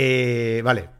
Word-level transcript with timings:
Eh, 0.00 0.62
vale, 0.62 0.90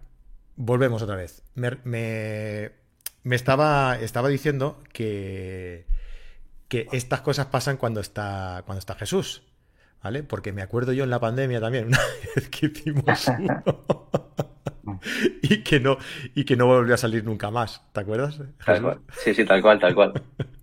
volvemos 0.57 1.01
otra 1.03 1.15
vez. 1.15 1.45
Me, 1.55 1.71
me, 1.85 3.37
estaba, 3.37 3.97
estaba 3.97 4.29
diciendo 4.29 4.83
que, 4.93 5.87
que 6.67 6.89
estas 6.91 7.21
cosas 7.21 7.47
pasan 7.47 7.77
cuando 7.77 8.01
está, 8.01 8.65
cuando 8.67 8.81
está 8.81 8.97
Jesús. 8.97 9.45
¿Vale? 10.03 10.25
Porque 10.25 10.53
me 10.53 10.63
acuerdo 10.63 10.93
yo 10.93 11.05
en 11.05 11.11
la 11.11 11.21
pandemia 11.21 11.61
también, 11.61 11.87
una 11.89 11.99
vez 12.35 12.49
que 12.49 12.67
hicimos 12.67 13.29
uno 13.39 13.63
y 15.43 15.63
que 15.63 15.79
no, 15.79 15.99
y 16.35 16.45
que 16.45 16.57
no 16.57 16.67
volvió 16.67 16.95
a 16.95 16.99
salir 16.99 17.25
nunca 17.25 17.53
más. 17.53 17.85
¿Te 17.93 18.01
acuerdas? 18.01 18.41
Sí, 19.13 19.33
sí, 19.33 19.45
tal 19.45 19.63
cual, 19.63 19.79
tal 19.79 19.95
cual. 19.95 20.13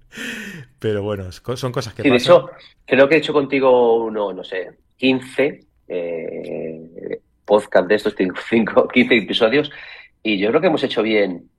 Pero 0.80 1.04
bueno, 1.04 1.32
son 1.32 1.72
cosas 1.72 1.94
que 1.94 2.04
sí, 2.04 2.10
De 2.10 2.18
hecho, 2.18 2.50
creo 2.86 3.08
que 3.08 3.16
he 3.16 3.18
hecho 3.20 3.34
contigo 3.34 4.04
uno, 4.04 4.34
no 4.34 4.44
sé, 4.44 4.72
15 4.98 5.66
eh, 5.88 7.22
podcast 7.46 7.88
de 7.88 7.96
estos, 7.96 8.16
5, 8.18 8.90
15 8.90 9.18
episodios, 9.18 9.72
y 10.24 10.40
yo 10.40 10.50
creo 10.50 10.62
que 10.62 10.68
hemos 10.68 10.84
hecho 10.84 11.04
bien 11.04 11.50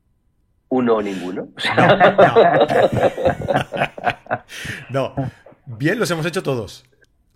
uno 0.68 0.96
o 0.96 1.02
ninguno. 1.02 1.48
no, 4.90 5.14
bien 5.66 5.98
los 5.98 6.10
hemos 6.10 6.26
hecho 6.26 6.42
todos. 6.42 6.84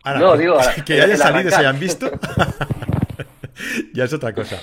no, 0.04 0.36
digo, 0.36 0.58
que 0.86 1.00
hayan 1.00 1.18
salido 1.18 1.48
y 1.48 1.52
se 1.52 1.56
hayan 1.56 1.78
visto, 1.78 2.10
ya 3.94 4.04
es 4.04 4.12
otra 4.12 4.32
cosa. 4.32 4.58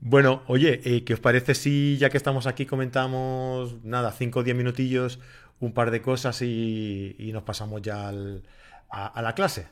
Bueno, 0.00 0.42
oye, 0.46 0.80
eh, 0.84 1.04
¿qué 1.04 1.14
os 1.14 1.20
parece 1.20 1.54
si 1.54 1.98
ya 1.98 2.08
que 2.08 2.16
estamos 2.16 2.46
aquí 2.46 2.66
comentamos, 2.66 3.84
nada, 3.84 4.12
5 4.12 4.38
o 4.38 4.42
10 4.42 4.56
minutillos, 4.56 5.20
un 5.60 5.74
par 5.74 5.90
de 5.90 6.00
cosas 6.00 6.40
y, 6.40 7.30
nos 7.32 7.42
pasamos 7.42 7.82
ya 7.82 8.08
a, 8.08 9.22
la 9.22 9.34
clase? 9.34 9.66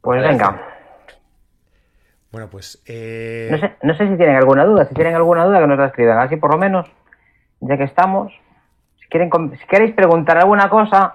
Pues 0.00 0.22
venga. 0.22 0.83
Bueno, 2.34 2.50
pues... 2.50 2.82
Eh, 2.86 3.48
no, 3.84 3.94
sé, 3.96 4.08
si 4.08 4.16
tienen 4.16 4.34
alguna 4.34 4.64
duda, 4.64 4.86
si 4.86 4.94
tienen 4.96 5.14
alguna 5.14 5.44
duda 5.44 5.60
que 5.60 5.68
nos 5.68 5.78
la 5.78 5.86
escriban, 5.86 6.18
así 6.18 6.34
por 6.34 6.50
lo 6.50 6.58
menos, 6.58 6.84
ya 7.60 7.76
que 7.76 7.84
estamos, 7.84 8.32
si, 9.00 9.06
quieren, 9.06 9.30
si 9.56 9.64
queréis 9.68 9.94
preguntar 9.94 10.38
alguna 10.38 10.68
cosa 10.68 11.14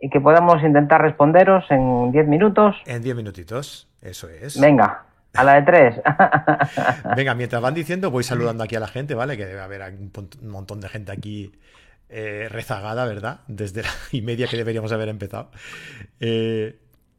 y 0.00 0.08
que 0.08 0.20
podamos 0.20 0.62
intentar 0.62 1.02
responderos 1.02 1.68
en 1.70 2.12
10 2.12 2.28
minutos. 2.28 2.76
En 2.86 3.02
10 3.02 3.16
minutitos, 3.16 3.88
eso 4.00 4.28
es. 4.28 4.60
Venga. 4.60 5.06
A 5.34 5.42
la 5.42 5.54
de 5.54 5.62
tres. 5.62 6.00
Venga, 7.16 7.34
mientras 7.34 7.60
van 7.60 7.74
diciendo, 7.74 8.12
voy 8.12 8.22
saludando 8.22 8.62
aquí 8.62 8.76
a 8.76 8.80
la 8.80 8.86
gente, 8.86 9.16
¿vale? 9.16 9.36
Que 9.36 9.44
debe 9.44 9.60
haber 9.60 9.82
un 9.92 10.12
montón 10.50 10.80
de 10.80 10.88
gente 10.88 11.10
aquí 11.10 11.50
eh, 12.10 12.46
rezagada, 12.48 13.06
¿verdad? 13.06 13.40
Desde 13.48 13.82
la 13.82 13.90
y 14.12 14.22
media 14.22 14.46
que 14.46 14.56
deberíamos 14.56 14.92
haber 14.92 15.08
empezado. 15.08 15.50
Eh, 16.20 16.78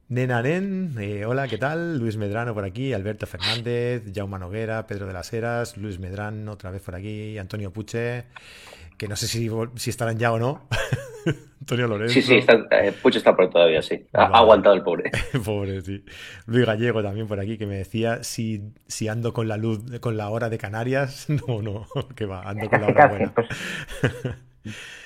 Nenanen, 0.09 0.95
eh, 0.99 1.23
hola, 1.27 1.47
¿qué 1.47 1.59
tal? 1.59 1.99
Luis 1.99 2.17
Medrano 2.17 2.55
por 2.55 2.63
aquí, 2.63 2.93
Alberto 2.93 3.27
Fernández, 3.27 4.11
Jaume 4.11 4.39
Noguera, 4.39 4.87
Pedro 4.87 5.05
de 5.05 5.13
las 5.13 5.31
Heras, 5.31 5.77
Luis 5.77 5.99
Medrano 5.99 6.53
otra 6.53 6.71
vez 6.71 6.81
por 6.81 6.95
aquí, 6.95 7.37
Antonio 7.37 7.71
Puche, 7.71 8.25
que 8.97 9.07
no 9.07 9.15
sé 9.15 9.27
si, 9.27 9.47
si 9.75 9.89
estarán 9.91 10.17
ya 10.17 10.33
o 10.33 10.39
no. 10.39 10.67
Antonio 11.59 11.87
Lorenzo. 11.87 12.15
Sí, 12.15 12.23
sí, 12.23 12.37
está, 12.37 12.55
eh, 12.71 12.91
Puche 12.91 13.19
está 13.19 13.35
por 13.35 13.51
todavía, 13.51 13.83
sí. 13.83 14.03
Ha, 14.13 14.25
aguantado 14.39 14.73
el 14.73 14.81
pobre. 14.81 15.11
pobre, 15.45 15.79
sí. 15.81 16.03
Luis 16.47 16.65
Gallego 16.65 17.03
también 17.03 17.27
por 17.27 17.39
aquí 17.39 17.59
que 17.59 17.67
me 17.67 17.75
decía 17.75 18.23
si, 18.23 18.73
si 18.87 19.09
ando 19.09 19.31
con 19.31 19.47
la 19.47 19.57
luz, 19.57 19.99
con 19.99 20.17
la 20.17 20.29
hora 20.29 20.49
de 20.49 20.57
Canarias. 20.57 21.27
No, 21.47 21.61
no, 21.61 21.85
que 22.15 22.25
va, 22.25 22.49
ando 22.49 22.67
con 22.67 22.81
la 22.81 22.87
hora 22.87 23.07
buena. 23.07 23.33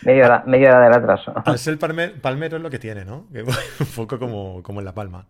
Media, 0.01 0.25
hora, 0.25 0.43
media 0.45 0.69
hora 0.69 0.83
del 0.85 0.93
atraso. 0.93 1.33
Al 1.45 1.59
ser 1.59 1.77
palmero 1.77 2.57
es 2.57 2.63
lo 2.63 2.69
que 2.69 2.79
tiene, 2.79 3.05
¿no? 3.05 3.27
un 3.79 3.87
poco 3.95 4.19
como, 4.19 4.63
como 4.63 4.79
en 4.79 4.85
La 4.85 4.93
Palma. 4.93 5.27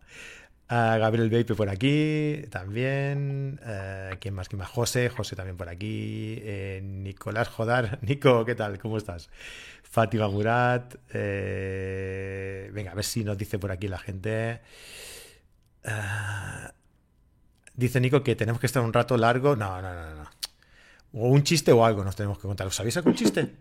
Gabriel 0.73 1.29
Beipe 1.29 1.55
por 1.55 1.69
aquí, 1.69 2.45
también. 2.49 3.59
Uh, 3.63 4.15
¿Quién 4.19 4.33
más? 4.33 4.49
¿Quién 4.49 4.59
más? 4.59 4.69
José, 4.69 5.09
José 5.09 5.35
también 5.35 5.57
por 5.57 5.69
aquí. 5.69 6.39
Eh, 6.41 6.81
Nicolás 6.83 7.47
Jodar. 7.49 7.99
Nico, 8.01 8.45
¿qué 8.45 8.55
tal? 8.55 8.79
¿Cómo 8.79 8.97
estás? 8.97 9.29
Fátima 9.83 10.27
Murat. 10.27 10.95
Eh, 11.13 12.69
venga, 12.73 12.91
a 12.91 12.95
ver 12.95 13.03
si 13.03 13.23
nos 13.23 13.37
dice 13.37 13.59
por 13.59 13.71
aquí 13.71 13.87
la 13.87 13.99
gente. 13.99 14.61
Uh, 15.85 16.71
dice 17.75 17.99
Nico 17.99 18.23
que 18.23 18.35
tenemos 18.35 18.59
que 18.59 18.67
estar 18.67 18.81
un 18.83 18.93
rato 18.93 19.17
largo. 19.17 19.55
No, 19.55 19.81
no, 19.81 19.93
no, 19.93 20.15
no. 20.15 20.29
O 21.13 21.27
un 21.27 21.43
chiste 21.43 21.71
o 21.71 21.85
algo 21.85 22.03
nos 22.03 22.15
tenemos 22.15 22.39
que 22.39 22.47
contar. 22.47 22.65
¿Os 22.65 22.75
sabéis 22.75 22.97
algún 22.97 23.13
chiste? 23.13 23.53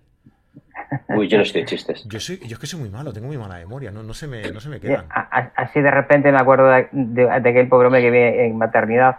Uy, 1.09 1.29
yo 1.29 1.39
no 1.39 1.43
estoy 1.43 1.63
de 1.63 1.67
chistes. 1.67 2.05
Yo, 2.07 2.21
soy, 2.21 2.39
yo 2.41 2.55
es 2.55 2.59
que 2.59 2.67
soy 2.67 2.81
muy 2.81 2.91
malo, 2.91 3.13
tengo 3.13 3.27
muy 3.27 3.39
mala 3.39 3.57
memoria, 3.57 3.91
no, 3.91 4.03
no, 4.03 4.15
se, 4.15 4.27
me, 4.27 4.43
no 4.51 4.61
se 4.61 4.69
me 4.69 4.81
quedan. 4.81 5.07
Así 5.11 5.81
de 5.81 5.91
repente 5.91 6.31
me 6.33 6.39
acuerdo 6.39 6.69
de, 6.69 6.89
de, 6.93 7.31
aquel 7.31 7.69
pobre 7.69 7.87
hombre 7.87 8.03
que 8.03 8.11
viene 8.11 8.47
en 8.47 8.57
maternidad, 8.57 9.19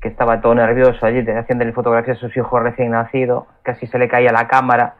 que 0.00 0.08
estaba 0.08 0.40
todo 0.40 0.54
nervioso 0.54 1.04
allí 1.06 1.24
haciendo 1.28 1.70
fotografía 1.72 2.14
a 2.14 2.16
sus 2.16 2.36
hijos 2.36 2.62
recién 2.62 2.90
nacidos, 2.90 3.44
casi 3.62 3.86
se 3.86 3.98
le 3.98 4.08
caía 4.08 4.32
la 4.32 4.46
cámara 4.48 4.96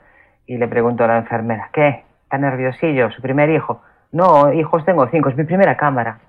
y 0.46 0.58
le 0.58 0.68
preguntó 0.68 1.04
a 1.04 1.08
la 1.08 1.18
enfermera, 1.18 1.70
¿qué? 1.72 2.04
¿Está 2.24 2.38
nerviosillo? 2.38 3.10
¿Su 3.10 3.20
primer 3.22 3.50
hijo? 3.50 3.82
No, 4.12 4.52
hijos 4.52 4.84
tengo 4.84 5.08
cinco, 5.10 5.28
es 5.28 5.36
mi 5.36 5.44
primera 5.44 5.76
cámara. 5.76 6.18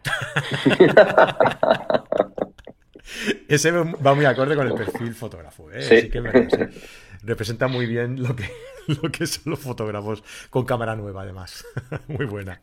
Ese 3.47 3.71
va 3.71 4.13
muy 4.13 4.25
acorde 4.25 4.55
con 4.55 4.67
el 4.67 4.73
perfil 4.73 5.13
fotógrafo, 5.13 5.71
¿eh? 5.71 5.81
Sí. 5.81 6.09
que 6.09 6.21
representa 7.23 7.67
muy 7.67 7.85
bien 7.85 8.21
lo 8.21 8.35
que, 8.35 8.43
lo 9.01 9.11
que 9.11 9.25
son 9.25 9.51
los 9.51 9.59
fotógrafos 9.59 10.23
con 10.49 10.65
cámara 10.65 10.95
nueva, 10.95 11.23
además. 11.23 11.65
Muy 12.07 12.25
buena. 12.25 12.61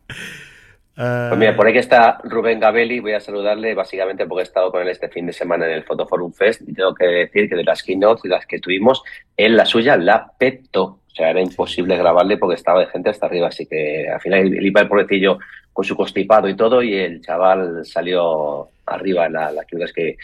Pues 0.96 1.36
mira, 1.36 1.56
por 1.56 1.66
ahí 1.66 1.72
que 1.72 1.80
está 1.80 2.20
Rubén 2.22 2.60
Gabelli, 2.60 3.00
voy 3.00 3.14
a 3.14 3.20
saludarle 3.20 3.74
básicamente 3.74 4.26
porque 4.26 4.42
he 4.42 4.44
estado 4.44 4.70
con 4.70 4.80
él 4.80 4.88
este 4.88 5.08
fin 5.08 5.26
de 5.26 5.32
semana 5.32 5.66
en 5.66 5.72
el 5.72 5.82
Fotoforum 5.82 6.32
Fest 6.32 6.62
y 6.64 6.72
tengo 6.72 6.94
que 6.94 7.06
decir 7.06 7.48
que 7.48 7.56
de 7.56 7.64
las 7.64 7.82
keynotes 7.82 8.24
y 8.24 8.28
las 8.28 8.46
que 8.46 8.60
tuvimos, 8.60 9.02
él 9.36 9.56
la 9.56 9.66
suya 9.66 9.96
la 9.96 10.30
petó. 10.38 10.84
O 10.84 11.16
sea, 11.16 11.30
era 11.30 11.40
imposible 11.40 11.96
grabarle 11.96 12.36
porque 12.36 12.54
estaba 12.54 12.80
de 12.80 12.86
gente 12.86 13.10
hasta 13.10 13.26
arriba, 13.26 13.48
así 13.48 13.66
que 13.66 14.08
al 14.08 14.20
final 14.20 14.40
él 14.40 14.66
iba 14.66 14.80
el 14.80 14.88
pobrecillo 14.88 15.38
con 15.72 15.84
su 15.84 15.96
constipado 15.96 16.48
y 16.48 16.56
todo 16.56 16.82
y 16.82 16.94
el 16.94 17.20
chaval 17.20 17.84
salió 17.84 18.68
arriba 18.86 19.26
en 19.26 19.32
la, 19.32 19.50
la 19.50 19.62
es 19.62 19.92
que 19.92 20.16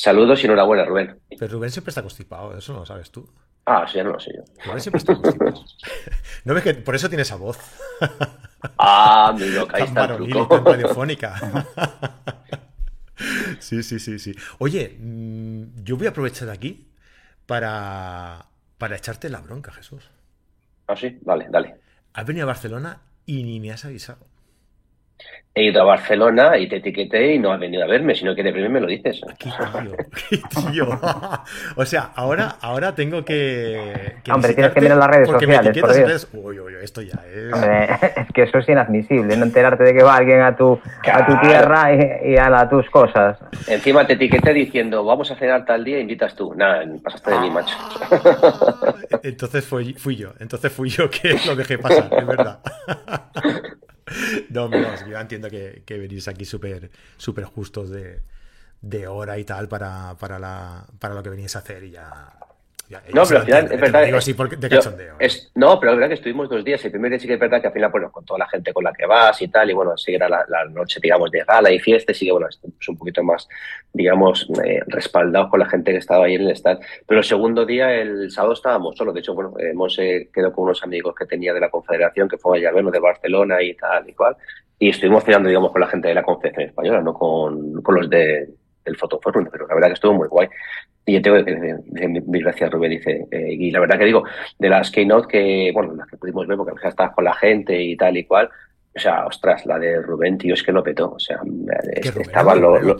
saludos 0.00 0.42
y 0.42 0.46
enhorabuena, 0.46 0.84
Rubén. 0.84 1.18
Pero 1.38 1.48
Rubén 1.54 1.70
siempre 1.70 1.90
está 1.90 2.02
constipado, 2.02 2.56
eso 2.56 2.72
no 2.72 2.80
lo 2.80 2.86
sabes 2.86 3.10
tú. 3.10 3.28
Ah, 3.64 3.84
sí, 3.88 3.96
ya 3.96 4.04
no 4.04 4.12
lo 4.12 4.20
sé 4.20 4.32
yo. 4.36 4.42
Igual 4.64 4.80
siempre 4.80 4.98
está 4.98 5.12
¿No 6.44 6.54
ves 6.54 6.62
que 6.62 6.74
por 6.74 6.94
eso 6.94 7.08
tiene 7.08 7.22
esa 7.22 7.36
voz? 7.36 7.58
Ah, 8.78 9.34
mi 9.36 9.48
loca, 9.48 9.76
ahí 9.76 9.84
está 9.84 10.04
el 10.04 10.28
truco. 10.28 10.58
radiofónica. 10.58 11.34
sí, 13.58 13.82
sí, 13.82 13.98
sí, 13.98 14.18
sí. 14.18 14.34
Oye, 14.58 14.96
mm, 15.00 15.82
yo 15.82 15.96
voy 15.96 16.06
a 16.06 16.10
aprovechar 16.10 16.48
aquí 16.50 16.86
para, 17.46 18.46
para 18.78 18.96
echarte 18.96 19.28
la 19.28 19.40
bronca, 19.40 19.72
Jesús. 19.72 20.08
Ah, 20.86 20.96
sí, 20.96 21.18
vale, 21.22 21.46
dale. 21.50 21.76
Has 22.12 22.24
venido 22.24 22.44
a 22.44 22.46
Barcelona 22.46 23.00
y 23.24 23.42
ni 23.42 23.58
me 23.58 23.72
has 23.72 23.84
avisado 23.84 24.18
he 25.56 25.64
ido 25.64 25.80
a 25.80 25.84
Barcelona 25.84 26.58
y 26.58 26.68
te 26.68 26.76
etiqueté 26.76 27.34
y 27.34 27.38
no 27.38 27.50
has 27.50 27.58
venido 27.58 27.82
a 27.82 27.86
verme, 27.86 28.14
sino 28.14 28.34
que 28.34 28.42
de 28.42 28.52
primero 28.52 28.70
me 28.70 28.80
lo 28.80 28.86
dices. 28.86 29.22
Qué 29.38 29.48
tío, 29.48 29.96
qué 30.28 30.70
tío. 30.70 31.00
o 31.76 31.86
sea, 31.86 32.10
ahora, 32.14 32.56
ahora 32.60 32.94
tengo 32.94 33.24
que. 33.24 34.16
Hombre, 34.30 34.52
tienes 34.52 34.72
que 34.74 34.80
mirar 34.82 34.98
las 34.98 35.08
redes 35.08 35.28
sociales. 35.28 35.80
por 35.80 35.94
Dios. 35.94 36.28
Uy, 36.34 36.60
uy, 36.60 36.74
esto 36.82 37.00
ya 37.00 37.18
es. 37.26 37.54
Hombre, 37.54 37.88
es 38.16 38.32
que 38.34 38.42
eso 38.42 38.58
es 38.58 38.68
inadmisible, 38.68 39.34
no 39.34 39.44
enterarte 39.44 39.82
de 39.82 39.94
que 39.94 40.02
va 40.02 40.16
alguien 40.16 40.42
a 40.42 40.54
tu, 40.54 40.78
a 41.10 41.26
tu 41.26 41.40
tierra 41.40 41.88
y, 41.94 42.36
a 42.36 42.68
tus 42.68 42.90
cosas. 42.90 43.38
Encima 43.66 44.06
te 44.06 44.12
etiqueté 44.12 44.52
diciendo, 44.52 45.04
vamos 45.04 45.30
a 45.30 45.36
cenar 45.36 45.64
tal 45.64 45.82
día, 45.84 45.98
invitas 45.98 46.36
tú. 46.36 46.54
Nada, 46.54 46.84
pasaste 47.02 47.30
de 47.30 47.40
mí, 47.40 47.50
macho. 47.50 47.76
entonces 49.22 49.64
fui, 49.64 49.94
fui 49.94 50.16
yo, 50.16 50.34
entonces 50.38 50.70
fui 50.70 50.90
yo 50.90 51.08
que 51.08 51.34
lo 51.46 51.56
dejé 51.56 51.78
pasar, 51.78 52.10
es 52.12 52.26
verdad. 52.26 52.60
No, 54.50 54.68
no, 54.68 55.08
yo 55.08 55.18
entiendo 55.18 55.50
que, 55.50 55.82
que 55.84 55.98
venís 55.98 56.28
aquí 56.28 56.44
súper 56.44 56.90
super 57.16 57.44
justos 57.44 57.90
de, 57.90 58.20
de, 58.80 59.08
hora 59.08 59.38
y 59.38 59.44
tal 59.44 59.68
para, 59.68 60.16
para, 60.18 60.38
la, 60.38 60.86
para 60.98 61.14
lo 61.14 61.22
que 61.22 61.30
venís 61.30 61.56
a 61.56 61.60
hacer 61.60 61.84
y 61.84 61.90
ya, 61.90 62.38
no, 63.12 63.24
pero 63.26 63.40
al 63.40 63.46
final 63.46 63.72
es 63.72 63.80
verdad. 63.80 64.04
Digo 64.04 64.18
así 64.18 64.32
de 64.32 64.68
cachondeo. 64.68 65.16
es, 65.18 65.50
no, 65.54 65.80
pero 65.80 65.92
la 65.92 65.96
verdad 65.96 66.08
que 66.08 66.14
estuvimos 66.14 66.48
dos 66.48 66.64
días. 66.64 66.84
El 66.84 66.92
primer 66.92 67.10
día 67.10 67.18
sí 67.18 67.26
que 67.26 67.34
es 67.34 67.40
verdad 67.40 67.60
que 67.60 67.66
al 67.66 67.72
final, 67.72 67.90
bueno, 67.90 68.12
con 68.12 68.24
toda 68.24 68.38
la 68.38 68.48
gente 68.48 68.72
con 68.72 68.84
la 68.84 68.92
que 68.92 69.06
vas 69.06 69.40
y 69.42 69.48
tal, 69.48 69.70
y 69.70 69.74
bueno, 69.74 69.96
sí 69.96 70.14
era 70.14 70.28
la, 70.28 70.64
noche, 70.70 71.00
digamos, 71.02 71.30
de 71.30 71.42
gala 71.44 71.70
y 71.70 71.78
fiesta, 71.78 72.12
y 72.12 72.14
sí 72.14 72.26
que, 72.26 72.32
bueno, 72.32 72.48
estamos 72.48 72.88
un 72.88 72.96
poquito 72.96 73.22
más, 73.24 73.48
digamos, 73.92 74.48
eh, 74.64 74.80
respaldados 74.86 75.50
con 75.50 75.60
la 75.60 75.68
gente 75.68 75.92
que 75.92 75.98
estaba 75.98 76.26
ahí 76.26 76.34
en 76.34 76.42
el 76.42 76.50
stand. 76.52 76.80
Pero 77.06 77.18
el 77.18 77.24
segundo 77.24 77.66
día, 77.66 77.92
el 77.92 78.30
sábado, 78.30 78.54
estábamos 78.54 78.96
solos. 78.96 79.14
De 79.14 79.20
hecho, 79.20 79.34
bueno, 79.34 79.54
hemos 79.58 79.98
eh, 79.98 80.28
quedado 80.32 80.52
con 80.52 80.64
unos 80.64 80.82
amigos 80.82 81.14
que 81.14 81.26
tenía 81.26 81.52
de 81.52 81.60
la 81.60 81.70
Confederación, 81.70 82.28
que 82.28 82.38
fue 82.38 82.64
a 82.66 82.72
vernos 82.72 82.92
de 82.92 83.00
Barcelona 83.00 83.62
y 83.62 83.74
tal 83.74 84.08
y 84.08 84.12
cual. 84.12 84.36
Y 84.78 84.90
estuvimos 84.90 85.24
cenando, 85.24 85.48
digamos, 85.48 85.72
con 85.72 85.80
la 85.80 85.88
gente 85.88 86.08
de 86.08 86.14
la 86.14 86.22
Confederación 86.22 86.68
Española, 86.68 87.00
no 87.00 87.14
con, 87.14 87.82
con 87.82 87.94
los 87.94 88.10
de, 88.10 88.46
del 88.86 88.96
Fotoforum, 88.96 89.48
pero 89.50 89.66
la 89.66 89.74
verdad 89.74 89.88
que 89.88 89.94
estuvo 89.94 90.14
muy 90.14 90.28
guay. 90.28 90.48
Y 91.08 91.12
yo 91.12 91.22
tengo 91.22 91.44
que 91.44 91.54
decir, 91.54 92.22
mil 92.26 92.42
gracias, 92.42 92.68
Rubén, 92.68 92.90
dice. 92.90 93.26
Eh, 93.30 93.52
y 93.52 93.70
la 93.70 93.78
verdad 93.78 93.96
que 93.96 94.06
digo, 94.06 94.24
de 94.58 94.68
las 94.68 94.90
Keynote 94.90 95.28
que, 95.28 95.70
bueno, 95.72 95.94
las 95.94 96.08
que 96.08 96.16
pudimos 96.16 96.48
ver, 96.48 96.56
porque 96.56 96.74
ya 96.82 96.88
estabas 96.88 97.14
con 97.14 97.24
la 97.24 97.34
gente 97.34 97.80
y 97.80 97.96
tal 97.96 98.16
y 98.16 98.24
cual, 98.24 98.50
o 98.96 98.98
sea, 98.98 99.26
ostras, 99.26 99.64
la 99.66 99.78
de 99.78 100.00
Rubén, 100.00 100.36
tío, 100.36 100.54
es 100.54 100.64
que 100.64 100.72
lo 100.72 100.82
petó. 100.82 101.12
O 101.12 101.20
sea, 101.20 101.38
estaba 102.02 102.56
lo, 102.56 102.80
lo, 102.80 102.96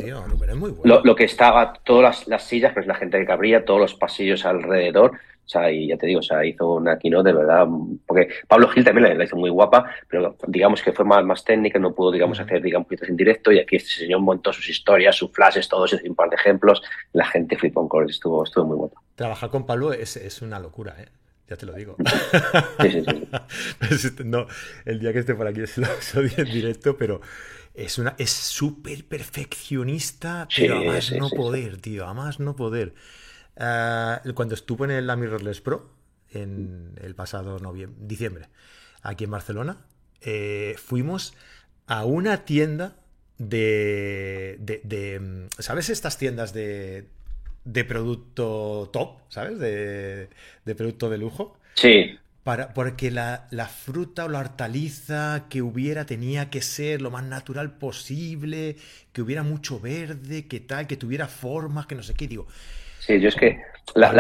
lo, 0.85 1.17
que 1.17 1.25
estaba, 1.25 1.73
todas 1.85 2.29
las, 2.29 2.43
sillas, 2.45 2.75
pues 2.75 2.87
la 2.87 2.95
gente 2.95 3.19
que 3.19 3.27
cabría, 3.27 3.65
todos 3.65 3.81
los 3.81 3.95
pasillos 3.95 4.45
alrededor. 4.45 5.13
O 5.47 5.49
sea, 5.49 5.71
y 5.71 5.87
ya 5.87 5.97
te 5.97 6.09
digo, 6.09 6.19
o 6.19 6.25
sea, 6.25 6.45
hizo 6.45 6.75
una 6.75 6.99
keynote 6.99 7.29
de 7.29 7.37
verdad, 7.37 7.69
porque 8.05 8.29
Pablo 8.49 8.67
Gil 8.67 8.85
también 8.85 9.17
la 9.17 9.25
hizo 9.25 9.37
muy 9.37 9.49
guapa, 9.49 9.89
pero 10.09 10.37
digamos 10.49 10.83
que 10.83 10.93
fue 10.93 11.05
más, 11.05 11.25
más 11.25 11.45
técnica, 11.45 11.79
no 11.79 11.95
pudo, 11.95 12.11
digamos, 12.11 12.41
hacer, 12.41 12.61
digamos, 12.61 12.89
en 12.91 13.17
directo, 13.17 13.53
y 13.53 13.61
aquí 13.61 13.77
este 13.77 13.91
señor 13.91 14.21
montó 14.21 14.53
sus 14.53 14.69
historias, 14.69 15.15
sus 15.15 15.31
flashes, 15.31 15.69
todos, 15.69 15.93
un 15.93 16.17
par 16.17 16.31
de 16.31 16.37
ejemplos, 16.37 16.83
la 17.13 17.27
gente 17.27 17.57
flipó 17.57 17.83
en 17.83 17.89
colores, 17.89 18.17
estuvo, 18.17 18.43
estuvo 18.43 18.67
muy 18.67 18.77
guapo. 18.77 19.01
Trabajar 19.15 19.51
con 19.51 19.67
Pablo 19.67 19.93
es, 19.93 20.17
es 20.17 20.43
una 20.43 20.59
locura, 20.59 20.97
¿eh? 20.99 21.07
Ya 21.49 21.57
te 21.57 21.65
lo 21.65 21.75
digo. 21.75 21.95
no, 24.25 24.49
el 24.85 24.99
día 24.99 25.13
que 25.13 25.21
esté 25.21 25.37
por 25.37 25.47
aquí 25.47 25.65
se 25.69 25.81
lo, 25.81 25.87
se 26.01 26.19
en 26.19 26.53
directo, 26.53 26.97
pero 26.97 27.21
es 27.73 27.99
una 27.99 28.17
es 28.19 28.31
súper 28.31 29.05
perfeccionista, 29.05 30.49
pero 30.57 30.79
a 30.79 30.83
más 30.83 31.13
no 31.13 31.31
poder, 31.31 31.77
tío, 31.77 32.05
a 32.05 32.15
más 32.15 32.41
no 32.41 32.57
poder. 32.57 32.95
Ah, 33.57 34.23
cuando 34.35 34.55
estuvo 34.55 34.85
en 34.85 34.91
el 34.91 35.17
Mirrorless 35.17 35.61
Pro, 35.61 35.91
en 36.31 36.93
el 37.01 37.15
pasado 37.15 37.59
noviembre, 37.59 37.99
diciembre, 38.07 38.49
aquí 39.03 39.25
en 39.25 39.31
Barcelona, 39.31 39.79
eh, 40.21 40.75
fuimos 40.79 41.35
a 41.87 42.05
una 42.05 42.45
tienda 42.45 42.97
de, 43.39 44.57
de, 44.59 45.49
¿Sabes 45.59 45.91
estas 45.91 46.19
tiendas 46.19 46.53
de, 46.53 47.07
de 47.65 47.85
producto 47.85 48.91
top, 48.93 49.19
¿sabes? 49.29 49.59
De, 49.59 50.29
producto 50.77 51.11
de 51.11 51.19
lujo. 51.19 51.59
Sí. 51.75 52.19
Para, 52.45 52.73
porque 52.75 53.11
la, 53.11 53.49
fruta 53.69 54.27
o 54.27 54.29
la 54.29 54.39
hortaliza 54.39 55.47
que 55.51 55.63
hubiera 55.63 56.07
tenía 56.07 56.49
que 56.49 56.63
ser 56.63 57.03
lo 57.03 57.11
más 57.11 57.25
natural 57.25 57.77
posible, 57.77 58.77
que 59.13 59.21
hubiera 59.21 59.43
mucho 59.43 59.81
verde, 59.81 60.47
que 60.47 60.61
tal, 60.61 60.87
que 60.87 60.97
tuviera 60.97 61.27
formas, 61.27 61.87
que 61.87 61.97
no 61.97 62.05
sé 62.05 62.15
qué. 62.15 62.29
Digo, 62.29 62.47
Sí, 63.01 63.21
yo 63.21 63.29
es 63.29 63.37
que 63.37 63.61
la, 63.95 64.11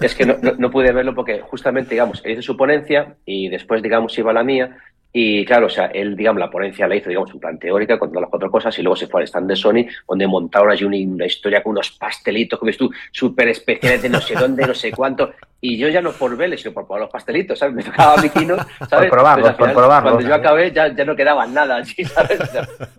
es 0.00 0.14
que, 0.14 0.24
no, 0.24 0.70
pude 0.70 0.92
verlo 0.92 1.14
porque 1.14 1.40
justamente, 1.40 1.90
digamos, 1.90 2.22
él 2.24 2.32
hizo 2.32 2.42
su 2.42 2.56
ponencia 2.56 3.16
y 3.24 3.48
después, 3.48 3.82
digamos, 3.82 4.16
iba 4.18 4.30
a 4.30 4.34
la 4.34 4.44
mía 4.44 4.76
y 5.18 5.46
claro, 5.46 5.64
o 5.64 5.70
sea, 5.70 5.86
él, 5.86 6.14
digamos, 6.14 6.38
la 6.38 6.50
ponencia 6.50 6.86
la 6.86 6.94
hizo, 6.94 7.08
digamos, 7.08 7.30
en 7.30 7.40
plan 7.40 7.58
teórica 7.58 7.98
con 7.98 8.10
todas 8.10 8.20
las 8.20 8.28
cuatro 8.28 8.50
cosas 8.50 8.78
y 8.78 8.82
luego 8.82 8.96
se 8.96 9.06
fue 9.06 9.22
al 9.22 9.26
stand 9.26 9.48
de 9.48 9.56
Sony 9.56 9.86
donde 10.06 10.26
montaron 10.26 10.70
allí 10.70 10.84
una, 10.84 11.24
historia 11.24 11.62
con 11.62 11.72
unos 11.72 11.92
pastelitos, 11.92 12.60
que 12.60 12.66
ves 12.66 12.76
tú, 12.76 12.90
súper 13.12 13.48
especiales 13.48 14.02
de 14.02 14.10
no 14.10 14.20
sé 14.20 14.34
dónde, 14.34 14.66
no 14.66 14.74
sé 14.74 14.92
cuánto. 14.92 15.32
Y 15.58 15.78
yo 15.78 15.88
ya 15.88 16.02
no 16.02 16.12
por 16.12 16.36
verles, 16.36 16.60
sino 16.60 16.74
por 16.74 16.84
probar 16.84 17.00
los 17.00 17.10
pastelitos, 17.10 17.58
¿sabes? 17.58 17.74
Me 17.74 17.82
tocaba 17.82 18.20
mi 18.20 18.28
quino, 18.28 18.58
¿sabes? 18.90 19.08
Por 19.08 19.18
probarlos, 19.18 19.54
por 19.54 19.72
probarlos. 19.72 20.12
Cuando 20.12 20.28
yo 20.28 20.34
acabé 20.34 20.70
ya, 20.70 20.94
ya 20.94 21.04
no 21.06 21.16
quedaba 21.16 21.46
nada 21.46 21.76
allí, 21.76 22.04
¿sabes? 22.04 22.38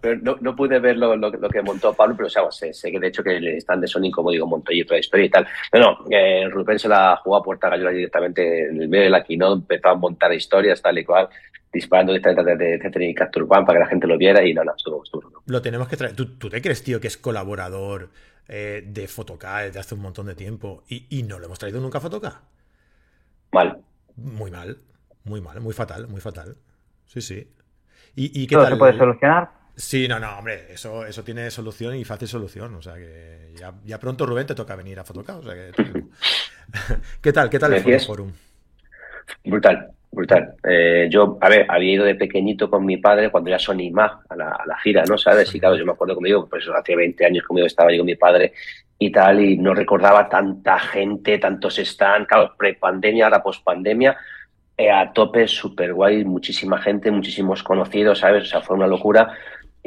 pero 0.02 0.20
no, 0.20 0.38
no, 0.42 0.56
pude 0.56 0.80
ver 0.80 0.98
lo, 0.98 1.16
lo, 1.16 1.32
que 1.32 1.62
montó 1.62 1.94
Pablo, 1.94 2.16
pero 2.18 2.26
o 2.26 2.32
sea, 2.32 2.50
sé, 2.50 2.74
sé, 2.74 2.92
que 2.92 3.00
de 3.00 3.10
hecho 3.10 3.24
que 3.24 3.38
el 3.38 3.48
stand 3.58 3.84
de 3.84 3.88
Sony, 3.88 4.10
como 4.10 4.32
digo, 4.32 4.48
montó 4.48 4.72
allí 4.72 4.82
otra 4.82 4.98
historia 4.98 5.28
y 5.28 5.30
tal. 5.30 5.48
Pero 5.72 5.86
no, 5.86 6.06
eh, 6.10 6.50
Rubén 6.50 6.80
se 6.80 6.90
la 6.90 7.16
jugó 7.24 7.36
a 7.36 7.44
puerta 7.44 7.70
gallola 7.70 7.92
directamente 7.92 8.70
en 8.70 8.82
el 8.82 8.90
medio 8.90 9.04
de 9.04 9.12
la 9.12 9.24
keynote, 9.24 9.62
empezó 9.62 9.90
a 9.90 9.96
montar 9.96 10.34
historias 10.34 10.82
tal 10.82 10.98
y 10.98 11.06
cual 11.06 11.30
disparando 11.72 12.14
de, 12.14 12.20
de, 12.20 12.78
de 12.78 13.14
Capture 13.14 13.46
One 13.48 13.66
para 13.66 13.80
que 13.80 13.84
la 13.84 13.90
gente 13.90 14.08
lo 14.08 14.18
viera 14.18 14.44
y 14.46 14.54
no, 14.54 14.64
no, 14.64 14.74
estuvo, 14.76 15.04
estuvo, 15.04 15.44
Lo 15.46 15.62
tenemos 15.62 15.88
que 15.88 15.98
traer. 15.98 16.16
¿Tú, 16.16 16.38
¿Tú, 16.38 16.50
te 16.50 16.62
crees, 16.62 16.84
tío, 16.84 17.00
que 17.00 17.08
es 17.08 17.18
colaborador 17.18 18.10
eh, 18.48 18.84
de 18.86 19.08
Fotoca 19.08 19.60
desde 19.60 19.80
hace 19.80 19.96
un 19.96 20.02
montón 20.02 20.28
de 20.28 20.36
tiempo 20.36 20.84
y, 20.88 21.06
y 21.10 21.24
no 21.24 21.40
lo 21.40 21.46
hemos 21.46 21.60
traído 21.60 21.80
nunca 21.82 21.98
a 22.00 22.02
Fotoca? 22.02 22.42
Mal. 23.52 23.82
Muy 24.16 24.52
mal, 24.52 24.78
muy 25.24 25.42
mal, 25.42 25.60
muy 25.62 25.74
fatal, 25.74 26.08
muy 26.08 26.22
fatal. 26.22 26.56
Sí, 27.06 27.22
sí. 27.22 27.48
¿Y, 28.16 28.42
y 28.44 28.48
qué 28.48 28.56
¿Todo 28.56 28.68
se 28.68 28.76
puede 28.76 28.98
solucionar? 28.98 29.50
Sí, 29.76 30.08
no, 30.08 30.20
no, 30.20 30.40
hombre, 30.40 30.74
eso, 30.74 31.06
eso 31.06 31.24
tiene 31.24 31.52
solución 31.52 31.96
y 31.96 32.04
fácil 32.04 32.28
solución. 32.28 32.74
O 32.74 32.82
sea 32.82 32.96
que 32.96 33.54
ya, 33.56 33.76
ya 33.86 34.00
pronto, 34.00 34.26
Rubén, 34.26 34.48
te 34.48 34.56
toca 34.56 34.76
venir 34.76 35.00
a 35.00 35.04
Fotoca. 35.04 35.38
O 35.38 35.44
sea 35.44 35.54
que... 35.54 35.72
¿Qué 37.22 37.34
tal? 37.34 37.50
¿Qué 37.50 37.60
tal 37.60 37.74
el 37.74 38.02
Forum? 38.02 38.32
Brutal, 39.44 39.92
Brutal. 40.12 40.56
Eh, 40.64 41.08
yo, 41.12 41.38
a 41.42 41.50
ver, 41.50 41.66
había 41.70 41.94
ido 41.94 42.06
de 42.06 42.16
pequeñito 42.16 42.70
con 42.70 42.86
mi 42.86 42.98
padre 42.98 43.30
cuando 43.30 43.50
ya 43.50 43.60
son 43.60 43.80
Mag 43.92 44.20
a 44.30 44.36
la, 44.36 44.50
a 44.50 44.66
la 44.66 44.78
gira, 44.80 45.04
¿no? 45.08 45.18
¿Sabes? 45.18 45.54
Y 45.54 45.60
claro, 45.60 45.76
yo 45.76 45.86
me 45.86 45.92
acuerdo 45.92 46.16
conmigo, 46.16 46.48
pues 46.50 46.66
hace 46.68 46.96
20 46.96 47.26
años 47.26 47.46
conmigo 47.46 47.68
estaba 47.68 47.92
yo 47.92 48.00
con 48.00 48.08
mi 48.08 48.16
padre 48.16 48.54
y 49.00 49.12
tal, 49.12 49.42
y 49.42 49.58
no 49.58 49.74
recordaba 49.74 50.28
tanta 50.28 50.80
gente, 50.80 51.38
tantos 51.38 51.78
están, 51.78 52.26
claro, 52.26 52.56
pre-pandemia, 52.58 53.26
ahora 53.26 53.44
post-pandemia, 53.44 54.18
eh, 54.76 54.92
a 54.92 55.12
tope, 55.12 55.48
súper 55.48 55.94
guay, 55.94 56.24
muchísima 56.24 56.80
gente, 56.80 57.12
muchísimos 57.12 57.62
conocidos, 57.62 58.20
¿sabes? 58.20 58.44
O 58.44 58.46
sea, 58.46 58.62
fue 58.62 58.76
una 58.76 58.88
locura. 58.88 59.32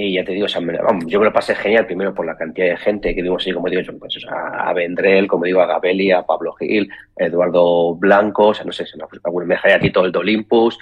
Y 0.03 0.15
ya 0.15 0.25
te 0.25 0.33
digo, 0.33 0.47
o 0.47 0.49
sea, 0.49 0.63
yo 1.05 1.19
me 1.19 1.27
lo 1.27 1.33
pasé 1.33 1.55
genial, 1.55 1.85
primero 1.85 2.15
por 2.15 2.25
la 2.25 2.35
cantidad 2.35 2.69
de 2.69 2.77
gente 2.79 3.15
que 3.15 3.21
vimos 3.21 3.47
ahí, 3.47 3.53
como 3.53 3.69
digo, 3.69 3.83
pues, 3.99 4.25
a 4.31 4.73
Vendrell, 4.73 5.29
como 5.29 5.45
digo, 5.45 5.61
a 5.61 5.67
Gabeli, 5.67 6.11
a 6.11 6.23
Pablo 6.23 6.55
Gil, 6.55 6.89
a 7.21 7.25
Eduardo 7.25 7.95
Blanco, 7.97 8.47
o 8.47 8.55
sea, 8.55 8.65
no 8.65 8.73
sé, 8.73 8.87
se 8.87 8.97
me, 8.97 9.05
me 9.45 9.55
a 9.55 9.79
ti 9.79 9.91
todo 9.91 10.07
el 10.07 10.13
de 10.13 10.19
Olympus, 10.19 10.79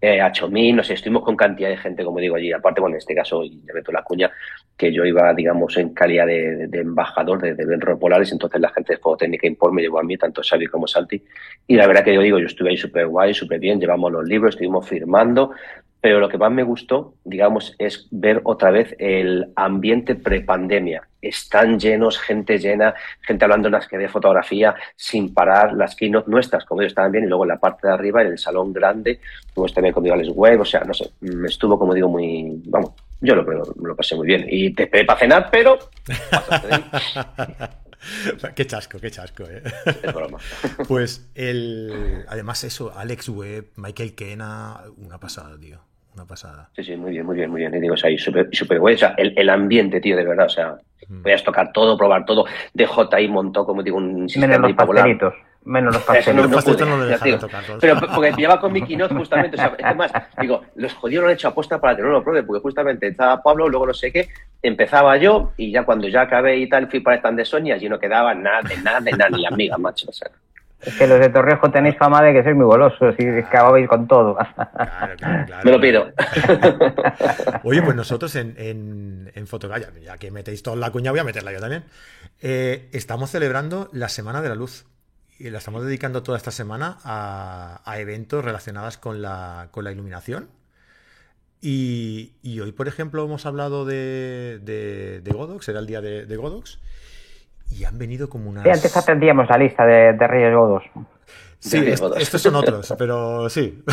eh, 0.00 0.20
a 0.20 0.30
Chomín, 0.30 0.76
no 0.76 0.84
sé, 0.84 0.94
estuvimos 0.94 1.24
con 1.24 1.36
cantidad 1.36 1.68
de 1.68 1.78
gente, 1.78 2.04
como 2.04 2.20
digo, 2.20 2.36
allí. 2.36 2.52
Aparte, 2.52 2.80
bueno, 2.80 2.94
en 2.94 2.98
este 2.98 3.12
caso, 3.12 3.42
ya 3.42 3.74
meto 3.74 3.90
la 3.90 4.04
cuña, 4.04 4.30
que 4.76 4.92
yo 4.92 5.04
iba, 5.04 5.34
digamos, 5.34 5.76
en 5.76 5.92
calidad 5.92 6.26
de, 6.26 6.68
embajador 6.72 7.42
de, 7.42 7.54
de 7.54 7.96
Polares, 7.96 8.30
entonces 8.30 8.60
la 8.60 8.70
gente 8.70 8.94
de 8.94 8.98
Fototécnica 9.00 9.48
Import 9.48 9.74
me 9.74 9.82
llevó 9.82 9.98
a 9.98 10.04
mí, 10.04 10.16
tanto 10.16 10.42
Xavi 10.48 10.66
como 10.68 10.86
Santi, 10.86 11.20
y 11.66 11.74
la 11.74 11.88
verdad 11.88 12.04
que 12.04 12.14
yo 12.14 12.22
digo, 12.22 12.38
yo 12.38 12.46
estuve 12.46 12.70
ahí 12.70 12.76
súper 12.76 13.08
guay, 13.08 13.34
súper 13.34 13.58
bien, 13.58 13.80
llevamos 13.80 14.12
los 14.12 14.28
libros, 14.28 14.54
estuvimos 14.54 14.88
firmando, 14.88 15.50
pero 16.00 16.18
lo 16.18 16.28
que 16.28 16.38
más 16.38 16.50
me 16.50 16.62
gustó, 16.62 17.14
digamos, 17.24 17.74
es 17.78 18.08
ver 18.10 18.40
otra 18.44 18.70
vez 18.70 18.96
el 18.98 19.52
ambiente 19.54 20.14
prepandemia. 20.14 21.06
Están 21.20 21.78
llenos, 21.78 22.18
gente 22.18 22.58
llena, 22.58 22.94
gente 23.20 23.44
hablando 23.44 23.68
en 23.68 23.72
las 23.72 23.86
que 23.86 23.98
de 23.98 24.08
fotografía 24.08 24.74
sin 24.96 25.34
parar, 25.34 25.74
las 25.74 25.94
keynote 25.94 26.30
nuestras, 26.30 26.64
como 26.64 26.80
ellos 26.80 26.92
estaban 26.92 27.12
bien, 27.12 27.24
y 27.24 27.28
luego 27.28 27.44
en 27.44 27.50
la 27.50 27.60
parte 27.60 27.86
de 27.86 27.92
arriba, 27.92 28.22
en 28.22 28.28
el 28.28 28.38
salón 28.38 28.72
grande, 28.72 29.20
tuvimos 29.54 29.74
también 29.74 29.92
conmigo 29.92 30.14
Alex 30.14 30.30
Web, 30.30 30.62
o 30.62 30.64
sea, 30.64 30.80
no 30.84 30.94
sé, 30.94 31.10
me 31.20 31.48
estuvo, 31.48 31.78
como 31.78 31.92
digo, 31.92 32.08
muy, 32.08 32.62
vamos, 32.64 32.92
yo 33.20 33.34
lo, 33.34 33.42
lo, 33.42 33.94
pasé 33.94 34.16
muy 34.16 34.26
bien. 34.26 34.46
Y 34.48 34.72
te 34.72 34.84
esperé 34.84 35.04
para 35.04 35.18
cenar, 35.18 35.50
pero... 35.52 35.78
qué 38.54 38.66
chasco, 38.66 38.98
qué 38.98 39.10
chasco, 39.10 39.44
¿eh? 39.44 39.62
Pues 40.88 41.30
el. 41.34 42.24
Además, 42.28 42.64
eso, 42.64 42.94
Alex 42.96 43.28
Webb, 43.28 43.72
Michael 43.76 44.14
Kena, 44.14 44.84
una 44.96 45.20
pasada, 45.20 45.60
tío 45.60 45.89
una 46.14 46.24
pasada. 46.24 46.68
Sí, 46.74 46.82
sí, 46.82 46.96
muy 46.96 47.12
bien, 47.12 47.24
muy 47.24 47.36
bien, 47.36 47.50
muy 47.50 47.60
bien. 47.60 47.74
Y 47.74 47.80
digo, 47.80 47.94
o 47.94 47.96
sea, 47.96 48.10
súper 48.18 48.48
super 48.52 48.78
güey. 48.78 48.94
O 48.94 48.98
sea, 48.98 49.14
el, 49.16 49.32
el, 49.36 49.48
ambiente, 49.48 50.00
tío, 50.00 50.16
de 50.16 50.24
verdad, 50.24 50.46
o 50.46 50.50
sea, 50.50 50.76
mm. 51.08 51.22
voy 51.22 51.32
a 51.32 51.44
tocar 51.44 51.72
todo, 51.72 51.96
probar 51.96 52.24
todo. 52.24 52.46
DJ 52.74 53.28
montó, 53.28 53.64
como 53.64 53.82
digo, 53.82 53.96
un 53.96 54.28
sistema 54.28 54.58
Menos 54.58 54.70
los 54.70 54.76
pastelitos. 54.76 55.34
Menos 55.64 55.94
los 55.94 56.02
pastelitos. 56.06 56.50
No, 56.50 56.54
pastelitos 56.54 56.88
no, 56.88 56.96
lo 56.96 57.18
tío, 57.18 57.38
tocar 57.38 57.64
todos. 57.64 57.80
Pero 57.80 58.00
porque 58.00 58.32
lleva 58.32 58.60
con 58.60 58.72
mi 58.72 58.82
keynote 58.82 59.14
justamente, 59.14 59.56
o 59.56 59.58
sea, 59.58 59.76
es 59.78 59.96
más, 59.96 60.12
digo, 60.40 60.62
los 60.74 60.94
jodidos 60.94 61.22
lo 61.22 61.28
han 61.28 61.34
hecho 61.34 61.48
apuesta 61.48 61.80
para 61.80 61.94
que 61.94 62.02
no 62.02 62.08
lo 62.08 62.24
pruebe, 62.24 62.42
porque 62.42 62.62
justamente 62.62 63.08
estaba 63.08 63.42
Pablo, 63.42 63.68
luego 63.68 63.86
no 63.86 63.94
sé 63.94 64.10
qué, 64.10 64.28
empezaba 64.62 65.16
yo, 65.16 65.52
y 65.56 65.70
ya 65.70 65.84
cuando 65.84 66.08
ya 66.08 66.22
acabé 66.22 66.56
y 66.56 66.68
tal, 66.68 66.88
fui 66.90 67.00
para 67.00 67.16
el 67.16 67.18
stand 67.20 67.38
de 67.38 67.44
Sony, 67.44 67.72
allí 67.72 67.88
no 67.88 67.98
quedaba 67.98 68.34
nada, 68.34 68.62
de 68.62 68.76
nada, 68.78 69.00
de 69.00 69.12
nada, 69.12 69.30
ni 69.30 69.46
amiga, 69.46 69.78
macho, 69.78 70.06
o 70.08 70.12
sea. 70.12 70.30
Es 70.82 70.94
que 70.94 71.06
los 71.06 71.20
de 71.20 71.28
Torrejo 71.28 71.70
tenéis 71.70 71.96
fama 71.98 72.22
de 72.22 72.32
que 72.32 72.42
sois 72.42 72.56
muy 72.56 72.64
golosos 72.64 73.14
y 73.18 73.28
acabáis 73.28 73.86
con 73.88 74.08
todo. 74.08 74.36
Claro, 74.36 75.16
claro, 75.16 75.46
claro. 75.46 75.62
Me 75.64 75.70
lo 75.72 75.80
pido. 75.80 76.12
Oye, 77.64 77.82
pues 77.82 77.94
nosotros 77.94 78.34
en, 78.36 78.54
en, 78.56 79.30
en 79.34 79.46
Fotogaya, 79.46 79.90
ya 80.02 80.16
que 80.16 80.30
metéis 80.30 80.62
toda 80.62 80.76
la 80.76 80.90
cuña, 80.90 81.10
voy 81.10 81.20
a 81.20 81.24
meterla 81.24 81.52
yo 81.52 81.60
también. 81.60 81.84
Eh, 82.40 82.88
estamos 82.92 83.30
celebrando 83.30 83.88
la 83.92 84.08
Semana 84.08 84.40
de 84.40 84.48
la 84.48 84.54
Luz. 84.54 84.86
Y 85.38 85.48
la 85.48 85.56
estamos 85.56 85.82
dedicando 85.82 86.22
toda 86.22 86.36
esta 86.36 86.50
semana 86.50 86.98
a, 87.02 87.80
a 87.84 87.98
eventos 87.98 88.44
relacionados 88.44 88.98
con 88.98 89.22
la, 89.22 89.68
con 89.70 89.84
la 89.84 89.92
iluminación. 89.92 90.50
Y, 91.62 92.32
y, 92.42 92.60
hoy, 92.60 92.72
por 92.72 92.88
ejemplo, 92.88 93.24
hemos 93.24 93.46
hablado 93.46 93.84
de, 93.84 94.60
de, 94.62 95.20
de 95.20 95.30
Godox, 95.30 95.68
era 95.68 95.80
el 95.80 95.86
día 95.86 96.00
de, 96.00 96.26
de 96.26 96.36
Godox. 96.36 96.78
Y 97.70 97.84
han 97.84 97.98
venido 97.98 98.28
como 98.28 98.50
unas... 98.50 98.64
Sí, 98.64 98.70
antes 98.70 98.96
atendíamos 98.96 99.48
la 99.48 99.58
lista 99.58 99.86
de, 99.86 100.12
Reyes 100.12 100.54
Godos. 100.54 100.82
Sí, 101.58 101.78
estos 101.86 102.42
son 102.42 102.54
otros, 102.56 102.94
pero 102.98 103.48
sí. 103.48 103.84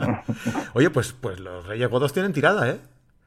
Oye, 0.74 0.90
pues, 0.90 1.12
pues 1.12 1.40
los 1.40 1.66
Reyes 1.66 1.88
Godos 1.88 2.12
tienen 2.12 2.32
tirada, 2.32 2.68
¿eh? 2.70 2.76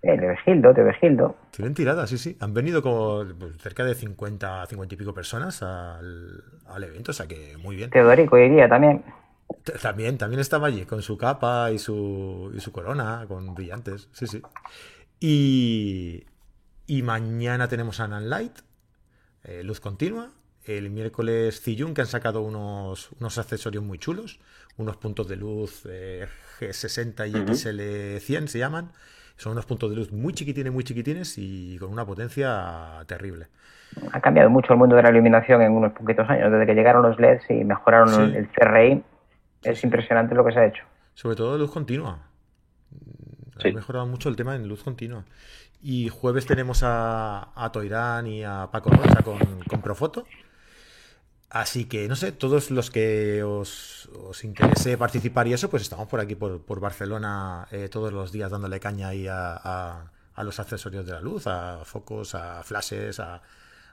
Eh, 0.04 0.18
de 0.18 0.28
Vesgildo, 0.28 0.74
de 0.74 0.84
Vesgildo. 0.84 1.36
Tienen 1.52 1.76
tirada, 1.76 2.08
sí, 2.08 2.18
sí. 2.18 2.36
Han 2.40 2.54
venido 2.54 2.82
como 2.82 3.24
pues, 3.38 3.58
cerca 3.58 3.84
de 3.84 3.94
50, 3.94 4.66
50 4.66 4.96
y 4.96 4.98
pico 4.98 5.14
personas 5.14 5.62
al, 5.62 6.44
al, 6.68 6.84
evento, 6.84 7.12
o 7.12 7.14
sea 7.14 7.28
que 7.28 7.56
muy 7.58 7.76
bien. 7.76 7.92
Teodorico 7.92 8.38
iría 8.38 8.68
también. 8.68 9.04
También, 9.82 10.18
también 10.18 10.40
estaba 10.40 10.68
allí, 10.68 10.86
con 10.86 11.02
su 11.02 11.18
capa 11.18 11.72
y 11.72 11.78
su, 11.78 12.52
y 12.56 12.60
su 12.60 12.72
corona, 12.72 13.26
con 13.28 13.54
brillantes, 13.54 14.10
sí, 14.12 14.26
sí. 14.26 14.42
Y, 15.20 16.26
y 16.88 17.04
mañana 17.04 17.68
tenemos 17.68 18.00
a 18.00 18.08
Nan 18.08 18.30
Light, 18.30 18.60
eh, 19.44 19.64
luz 19.64 19.80
continua. 19.80 20.30
el 20.66 20.90
miércoles 20.90 21.62
Ziyun, 21.62 21.94
que 21.94 22.02
han 22.02 22.08
sacado 22.08 22.42
unos, 22.42 23.12
unos 23.20 23.38
accesorios 23.38 23.84
muy 23.84 23.98
chulos, 23.98 24.40
unos 24.78 24.98
puntos 24.98 25.28
de 25.28 25.36
luz 25.36 25.84
eh, 25.90 26.28
G60 26.60 27.30
y 27.30 27.34
XL100 27.34 28.48
se 28.48 28.60
llaman. 28.60 28.92
Son 29.38 29.54
unos 29.54 29.66
puntos 29.66 29.90
de 29.90 29.96
luz 29.96 30.12
muy 30.12 30.34
chiquitines, 30.34 30.72
muy 30.72 30.84
chiquitines 30.84 31.38
y 31.38 31.78
con 31.80 31.92
una 31.92 32.06
potencia 32.06 33.04
terrible. 33.08 33.48
Ha 34.12 34.22
cambiado 34.22 34.50
mucho 34.50 34.74
el 34.74 34.80
mundo 34.80 34.96
de 34.96 35.04
la 35.04 35.10
iluminación 35.10 35.62
en 35.62 35.72
unos 35.72 35.94
poquitos 35.94 36.30
años, 36.30 36.52
desde 36.52 36.66
que 36.68 36.76
llegaron 36.76 37.02
los 37.02 37.20
LEDs 37.20 37.50
y 37.50 37.64
mejoraron 37.64 38.36
el 38.36 38.48
CRI. 38.50 39.04
Es 39.64 39.84
impresionante 39.84 40.36
lo 40.36 40.46
que 40.46 40.52
se 40.52 40.60
ha 40.60 40.66
hecho. 40.68 40.84
Sobre 41.16 41.36
todo 41.36 41.58
luz 41.58 41.72
continua. 41.72 42.20
Ha 43.64 43.72
mejorado 43.74 44.06
mucho 44.08 44.30
el 44.30 44.36
tema 44.36 44.56
en 44.56 44.68
luz 44.68 44.84
continua. 44.84 45.24
Y 45.82 46.10
jueves 46.10 46.46
tenemos 46.46 46.84
a, 46.84 47.52
a 47.56 47.72
Toirán 47.72 48.28
y 48.28 48.44
a 48.44 48.70
Paco 48.72 48.92
Rocha 48.92 49.24
con, 49.24 49.82
Profoto. 49.82 50.28
Así 51.50 51.86
que, 51.86 52.08
no 52.08 52.16
sé, 52.16 52.32
todos 52.32 52.72
los 52.72 52.92
que 52.92 53.44
os, 53.44 54.08
interese 54.44 54.98
participar 54.98 55.48
y 55.48 55.54
eso, 55.54 55.70
pues 55.70 55.84
estamos 55.84 56.08
por 56.08 56.20
aquí, 56.20 56.36
por, 56.36 56.80
Barcelona, 56.80 57.68
eh, 57.72 57.90
todos 57.90 58.14
los 58.14 58.32
días 58.32 58.52
dándole 58.52 58.80
caña 58.80 59.10
ahí 59.10 59.28
a, 59.28 60.12
los 60.38 60.60
accesorios 60.60 61.06
de 61.06 61.12
la 61.14 61.22
luz, 61.22 61.48
a 61.48 61.84
focos, 61.84 62.36
a 62.36 62.64
flashes, 62.64 63.20
a, 63.20 63.42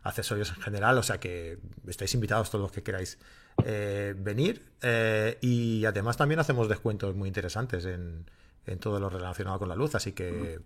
accesorios 0.03 0.51
en 0.51 0.63
general. 0.63 0.99
O 0.99 1.03
sea 1.03 1.19
que 1.19 1.59
estáis 1.87 2.13
invitados 2.15 2.51
todos 2.51 2.63
los 2.63 2.73
que 2.73 2.83
queráis 2.83 3.19
eh, 3.65 4.15
venir. 4.17 4.73
Eh, 4.83 5.39
y 5.41 5.87
además 5.87 6.19
también 6.19 6.39
hacemos 6.39 6.69
descuentos 6.69 7.17
muy 7.17 7.29
interesantes 7.29 7.87
en, 7.87 8.31
en 8.67 8.79
todo 8.79 9.01
lo 9.01 9.09
relacionado 9.09 9.59
con 9.59 9.69
la 9.71 9.75
luz. 9.75 9.95
Así 9.95 10.13
que 10.13 10.61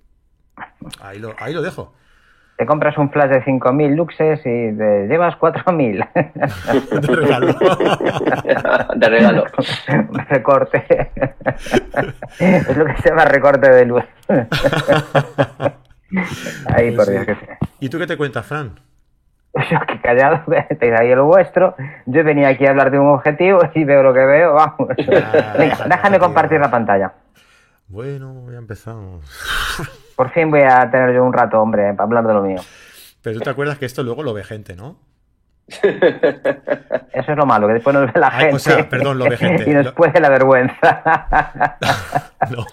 ahí 1.01 1.19
lo, 1.19 1.35
ahí 1.39 1.53
lo 1.53 1.63
dejo 1.63 1.93
te 2.63 2.67
compras 2.67 2.97
un 2.97 3.11
flash 3.11 3.31
de 3.31 3.43
5.000 3.43 3.97
luxes 3.97 4.39
y 4.41 4.77
te 4.77 5.09
llevas 5.09 5.35
4.000. 5.37 6.09
De 7.01 7.17
regalo. 7.17 7.55
de 8.95 9.09
regalo. 9.09 9.45
Recorte. 10.29 10.85
es 12.39 12.77
lo 12.77 12.85
que 12.85 12.97
se 12.99 13.09
llama 13.09 13.25
recorte 13.25 13.69
de 13.69 13.85
luz. 13.85 14.05
Ahí, 16.67 16.95
por 16.95 17.09
Dios 17.09 17.27
que 17.27 17.35
sí. 17.35 17.47
¿Y 17.81 17.89
tú 17.89 17.99
qué 17.99 18.07
te 18.07 18.17
cuentas, 18.17 18.47
Fran? 18.47 18.79
Yo 19.55 19.81
que 19.87 20.01
callado, 20.01 20.45
te 20.79 20.97
ahí 20.97 21.15
lo 21.15 21.27
vuestro. 21.27 21.75
Yo 22.07 22.23
venía 22.23 22.49
aquí 22.49 22.65
a 22.65 22.71
hablar 22.71 22.93
de 22.93 22.99
un 23.01 23.09
objetivo 23.09 23.59
y 23.75 23.83
veo 23.83 24.05
lo 24.05 24.15
que 24.15 24.25
veo, 24.25 24.55
vamos. 24.55 24.89
Venga, 25.59 25.85
déjame 25.89 26.19
compartir 26.21 26.61
la 26.61 26.71
pantalla. 26.71 27.13
Bueno, 27.89 28.51
ya 28.53 28.59
empezamos. 28.59 29.99
Por 30.17 30.31
fin 30.31 30.51
voy 30.51 30.63
a 30.63 30.91
tener 30.91 31.15
yo 31.15 31.25
un 31.25 31.33
rato, 31.33 31.61
hombre, 31.61 31.93
para 31.95 32.05
hablar 32.05 32.27
de 32.27 32.35
lo 32.35 32.43
mío. 32.43 32.61
Pero 33.23 33.39
tú 33.39 33.45
te 33.45 33.51
acuerdas 33.51 33.79
que 33.79 33.87
esto 33.87 34.03
luego 34.03 34.23
lo 34.23 34.35
ve 34.35 34.45
gente, 34.45 34.75
¿no? 34.75 34.99
Eso 37.13 37.33
es 37.33 37.37
lo 37.37 37.47
malo, 37.47 37.67
que 37.69 37.75
después 37.75 37.95
nos 37.95 38.13
ve 38.13 38.21
la 38.21 38.31
gente. 38.31 38.57
O 38.57 38.59
sea, 38.59 38.89
perdón, 38.89 39.19
lo 39.19 39.25
ve 39.25 39.37
gente. 39.37 39.65
Y 39.71 39.75
después 39.75 40.13
de 40.13 40.21
la 40.21 40.29
vergüenza. 40.29 41.79
no, 42.51 42.67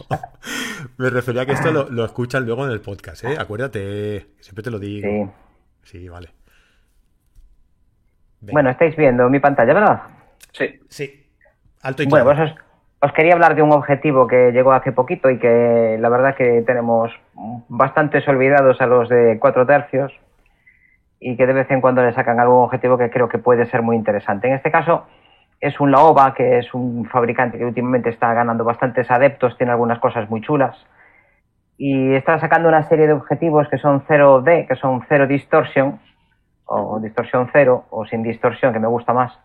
me 0.97 1.09
refería 1.09 1.43
a 1.43 1.45
que 1.45 1.53
esto 1.53 1.71
lo, 1.71 2.05
escuchan 2.05 2.45
luego 2.45 2.65
en 2.65 2.71
el 2.71 2.81
podcast, 2.81 3.23
¿eh? 3.23 3.37
Acuérdate, 3.37 4.31
siempre 4.39 4.63
te 4.63 4.71
lo 4.71 4.79
digo. 4.79 5.33
Sí. 5.83 5.99
Sí, 5.99 6.09
vale. 6.09 6.29
Bueno, 8.41 8.69
estáis 8.69 8.95
viendo 8.95 9.29
mi 9.29 9.39
pantalla, 9.39 9.73
¿verdad? 9.73 10.01
Sí. 10.53 10.79
Sí. 10.89 11.29
Alto 11.81 12.03
y 12.03 12.07
claro. 12.07 12.25
Bueno, 12.25 12.41
pues 12.41 12.68
os 13.01 13.13
quería 13.13 13.33
hablar 13.33 13.55
de 13.55 13.61
un 13.61 13.71
objetivo 13.71 14.27
que 14.27 14.51
llegó 14.51 14.73
hace 14.73 14.91
poquito 14.91 15.29
y 15.29 15.39
que 15.39 15.97
la 15.99 16.09
verdad 16.09 16.35
que 16.35 16.63
tenemos 16.63 17.11
bastantes 17.69 18.27
olvidados 18.27 18.81
a 18.81 18.87
los 18.87 19.07
de 19.07 19.37
cuatro 19.39 19.65
tercios 19.65 20.11
y 21.19 21.37
que 21.37 21.47
de 21.47 21.53
vez 21.53 21.71
en 21.71 21.81
cuando 21.81 22.03
le 22.03 22.13
sacan 22.13 22.39
algún 22.39 22.63
objetivo 22.63 22.97
que 22.97 23.09
creo 23.09 23.29
que 23.29 23.37
puede 23.37 23.65
ser 23.67 23.81
muy 23.81 23.95
interesante. 23.95 24.47
En 24.47 24.55
este 24.55 24.71
caso 24.71 25.05
es 25.61 25.79
un 25.79 25.91
Laoba, 25.91 26.33
que 26.33 26.59
es 26.59 26.73
un 26.73 27.05
fabricante 27.05 27.57
que 27.57 27.65
últimamente 27.65 28.09
está 28.09 28.33
ganando 28.33 28.63
bastantes 28.63 29.09
adeptos, 29.09 29.57
tiene 29.57 29.71
algunas 29.71 29.99
cosas 29.99 30.29
muy 30.29 30.41
chulas 30.41 30.75
y 31.77 32.13
está 32.13 32.37
sacando 32.39 32.67
una 32.67 32.83
serie 32.83 33.07
de 33.07 33.13
objetivos 33.13 33.69
que 33.69 33.77
son 33.77 34.05
0D, 34.05 34.67
que 34.67 34.75
son 34.75 35.01
cero 35.07 35.25
distorsión 35.25 35.99
o 36.65 36.99
distorsión 36.99 37.49
cero 37.53 37.85
o 37.89 38.05
sin 38.05 38.23
distorsión, 38.23 38.73
que 38.73 38.79
me 38.79 38.87
gusta 38.87 39.13
más 39.13 39.39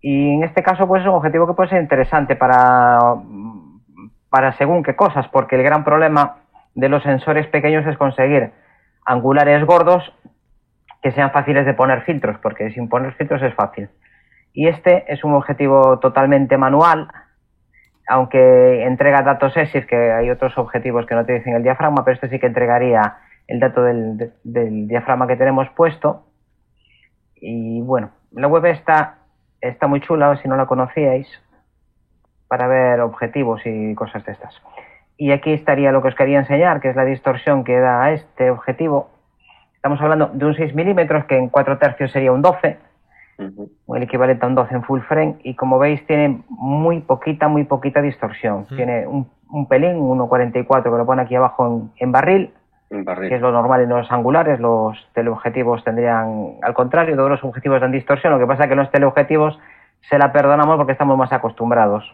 y 0.00 0.34
en 0.34 0.44
este 0.44 0.62
caso, 0.62 0.86
pues 0.86 1.02
es 1.02 1.08
un 1.08 1.14
objetivo 1.14 1.46
que 1.46 1.54
puede 1.54 1.70
ser 1.70 1.82
interesante 1.82 2.36
para, 2.36 2.98
para 4.30 4.52
según 4.56 4.82
qué 4.82 4.94
cosas, 4.94 5.26
porque 5.28 5.56
el 5.56 5.62
gran 5.62 5.84
problema 5.84 6.36
de 6.74 6.88
los 6.88 7.02
sensores 7.02 7.46
pequeños 7.48 7.86
es 7.86 7.96
conseguir 7.96 8.52
angulares 9.04 9.64
gordos 9.64 10.12
que 11.02 11.12
sean 11.12 11.32
fáciles 11.32 11.66
de 11.66 11.74
poner 11.74 12.02
filtros, 12.02 12.38
porque 12.42 12.70
sin 12.70 12.88
poner 12.88 13.14
filtros 13.14 13.42
es 13.42 13.54
fácil. 13.54 13.88
Y 14.52 14.68
este 14.68 15.12
es 15.12 15.24
un 15.24 15.34
objetivo 15.34 15.98
totalmente 15.98 16.56
manual, 16.56 17.08
aunque 18.08 18.84
entrega 18.84 19.22
datos 19.22 19.56
ESIF, 19.56 19.86
que 19.86 20.12
hay 20.12 20.30
otros 20.30 20.56
objetivos 20.58 21.06
que 21.06 21.14
no 21.14 21.24
te 21.24 21.34
dicen 21.34 21.54
el 21.54 21.62
diafragma, 21.62 22.04
pero 22.04 22.14
este 22.14 22.28
sí 22.28 22.38
que 22.38 22.46
entregaría 22.46 23.18
el 23.46 23.60
dato 23.60 23.82
del, 23.82 24.32
del 24.44 24.88
diafragma 24.88 25.26
que 25.26 25.36
tenemos 25.36 25.68
puesto. 25.70 26.26
Y 27.34 27.80
bueno, 27.82 28.10
la 28.32 28.48
web 28.48 28.64
está 28.66 29.17
está 29.60 29.86
muy 29.86 30.00
chula, 30.00 30.36
si 30.36 30.48
no 30.48 30.56
la 30.56 30.66
conocíais, 30.66 31.28
para 32.48 32.66
ver 32.66 33.00
objetivos 33.00 33.60
y 33.64 33.94
cosas 33.94 34.24
de 34.24 34.32
estas. 34.32 34.54
Y 35.16 35.32
aquí 35.32 35.52
estaría 35.52 35.92
lo 35.92 36.00
que 36.02 36.08
os 36.08 36.14
quería 36.14 36.38
enseñar, 36.38 36.80
que 36.80 36.90
es 36.90 36.96
la 36.96 37.04
distorsión 37.04 37.64
que 37.64 37.78
da 37.78 38.04
a 38.04 38.12
este 38.12 38.50
objetivo. 38.50 39.10
Estamos 39.74 40.00
hablando 40.00 40.30
de 40.32 40.46
un 40.46 40.54
6 40.54 40.74
milímetros, 40.74 41.24
que 41.26 41.36
en 41.36 41.48
4 41.48 41.78
tercios 41.78 42.10
sería 42.12 42.32
un 42.32 42.42
12, 42.42 42.78
el 43.38 44.02
equivalente 44.02 44.44
a 44.44 44.48
un 44.48 44.54
12 44.54 44.74
en 44.74 44.82
full 44.82 45.00
frame, 45.00 45.36
y 45.42 45.54
como 45.54 45.78
veis 45.78 46.04
tiene 46.06 46.42
muy 46.48 47.00
poquita, 47.00 47.48
muy 47.48 47.64
poquita 47.64 48.00
distorsión. 48.00 48.66
Tiene 48.66 49.06
un, 49.06 49.28
un 49.50 49.66
pelín, 49.66 49.98
1.44 49.98 50.82
que 50.82 50.88
lo 50.90 51.06
pone 51.06 51.22
aquí 51.22 51.34
abajo 51.34 51.90
en 51.96 52.12
barril, 52.12 52.52
que 52.88 53.34
es 53.34 53.40
lo 53.40 53.52
normal 53.52 53.82
en 53.82 53.90
los 53.90 54.10
angulares, 54.10 54.60
los 54.60 54.96
teleobjetivos 55.12 55.84
tendrían, 55.84 56.54
al 56.62 56.72
contrario, 56.72 57.16
todos 57.16 57.30
los 57.30 57.44
objetivos 57.44 57.80
dan 57.80 57.92
distorsión, 57.92 58.32
lo 58.32 58.38
que 58.38 58.46
pasa 58.46 58.64
es 58.64 58.70
que 58.70 58.76
los 58.76 58.90
teleobjetivos 58.90 59.58
se 60.08 60.18
la 60.18 60.32
perdonamos 60.32 60.76
porque 60.76 60.92
estamos 60.92 61.18
más 61.18 61.32
acostumbrados. 61.32 62.10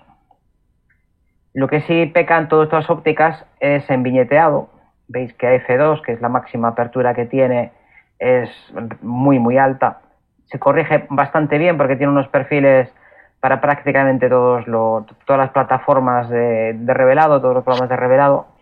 Lo 1.52 1.68
que 1.68 1.82
sí 1.82 2.06
pecan 2.06 2.48
todas 2.48 2.66
estas 2.66 2.90
ópticas 2.90 3.46
es 3.60 3.88
en 3.88 4.02
viñeteado. 4.02 4.68
Veis 5.06 5.32
que 5.34 5.64
F2, 5.64 6.02
que 6.02 6.12
es 6.12 6.20
la 6.20 6.28
máxima 6.28 6.68
apertura 6.68 7.14
que 7.14 7.26
tiene, 7.26 7.70
es 8.18 8.50
muy, 9.00 9.38
muy 9.38 9.58
alta. 9.58 10.00
Se 10.46 10.58
corrige 10.58 11.06
bastante 11.10 11.58
bien 11.58 11.76
porque 11.76 11.94
tiene 11.94 12.10
unos 12.10 12.26
perfiles 12.28 12.92
para 13.38 13.60
prácticamente 13.60 14.28
todos 14.28 14.64
todas 14.64 15.38
las 15.38 15.50
plataformas 15.50 16.28
de, 16.30 16.72
de 16.72 16.94
revelado, 16.94 17.40
todos 17.40 17.54
los 17.54 17.62
programas 17.62 17.90
de 17.90 17.96
revelado 17.96 18.53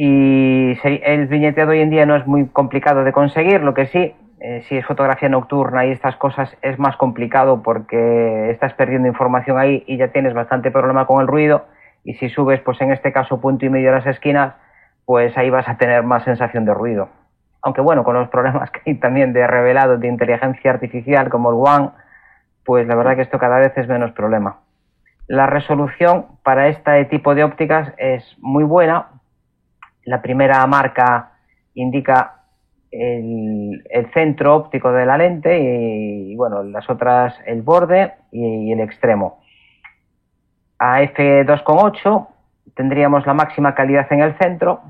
y 0.00 0.78
el 0.84 1.26
viñeteo 1.26 1.68
hoy 1.68 1.80
en 1.80 1.90
día 1.90 2.06
no 2.06 2.14
es 2.14 2.24
muy 2.24 2.46
complicado 2.46 3.02
de 3.02 3.10
conseguir, 3.10 3.62
lo 3.62 3.74
que 3.74 3.86
sí, 3.86 4.14
eh, 4.38 4.62
si 4.68 4.76
es 4.76 4.86
fotografía 4.86 5.28
nocturna 5.28 5.86
y 5.86 5.90
estas 5.90 6.14
cosas 6.14 6.56
es 6.62 6.78
más 6.78 6.96
complicado 6.96 7.64
porque 7.64 8.48
estás 8.50 8.74
perdiendo 8.74 9.08
información 9.08 9.58
ahí 9.58 9.82
y 9.88 9.96
ya 9.96 10.12
tienes 10.12 10.34
bastante 10.34 10.70
problema 10.70 11.04
con 11.04 11.20
el 11.20 11.26
ruido 11.26 11.64
y 12.04 12.14
si 12.14 12.28
subes, 12.28 12.60
pues 12.60 12.80
en 12.80 12.92
este 12.92 13.12
caso 13.12 13.40
punto 13.40 13.66
y 13.66 13.70
medio 13.70 13.90
a 13.90 13.96
las 13.96 14.06
esquinas, 14.06 14.54
pues 15.04 15.36
ahí 15.36 15.50
vas 15.50 15.68
a 15.68 15.78
tener 15.78 16.04
más 16.04 16.22
sensación 16.22 16.64
de 16.64 16.74
ruido. 16.74 17.08
Aunque 17.62 17.80
bueno, 17.80 18.04
con 18.04 18.14
los 18.14 18.28
problemas 18.28 18.70
que 18.70 18.80
hay 18.86 18.94
también 19.00 19.32
de 19.32 19.48
revelado 19.48 19.98
de 19.98 20.06
inteligencia 20.06 20.70
artificial 20.70 21.28
como 21.28 21.50
el 21.50 21.56
One, 21.56 21.90
pues 22.64 22.86
la 22.86 22.94
verdad 22.94 23.16
que 23.16 23.22
esto 23.22 23.40
cada 23.40 23.58
vez 23.58 23.76
es 23.76 23.88
menos 23.88 24.12
problema. 24.12 24.60
La 25.26 25.46
resolución 25.46 26.26
para 26.44 26.68
este 26.68 27.04
tipo 27.06 27.34
de 27.34 27.42
ópticas 27.42 27.92
es 27.98 28.36
muy 28.38 28.62
buena, 28.62 29.17
la 30.08 30.22
primera 30.22 30.66
marca 30.66 31.32
indica 31.74 32.38
el, 32.90 33.82
centro 34.14 34.56
óptico 34.56 34.90
de 34.90 35.04
la 35.04 35.18
lente 35.18 35.58
y, 35.60 36.34
bueno, 36.34 36.62
las 36.62 36.88
otras 36.88 37.38
el 37.46 37.62
borde 37.62 38.14
y, 38.32 38.72
el 38.72 38.80
extremo. 38.80 39.40
A 40.78 41.02
f2.8 41.02 42.26
tendríamos 42.74 43.26
la 43.26 43.34
máxima 43.34 43.74
calidad 43.74 44.06
en 44.10 44.20
el 44.20 44.36
centro. 44.38 44.80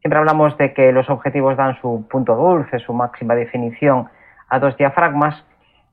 Siempre 0.00 0.18
hablamos 0.18 0.56
de 0.58 0.74
que 0.74 0.92
los 0.92 1.08
objetivos 1.08 1.56
dan 1.56 1.80
su 1.80 2.06
punto 2.08 2.36
dulce, 2.36 2.78
su 2.80 2.92
máxima 2.92 3.34
definición 3.34 4.08
a 4.48 4.58
dos 4.58 4.76
diafragmas 4.76 5.42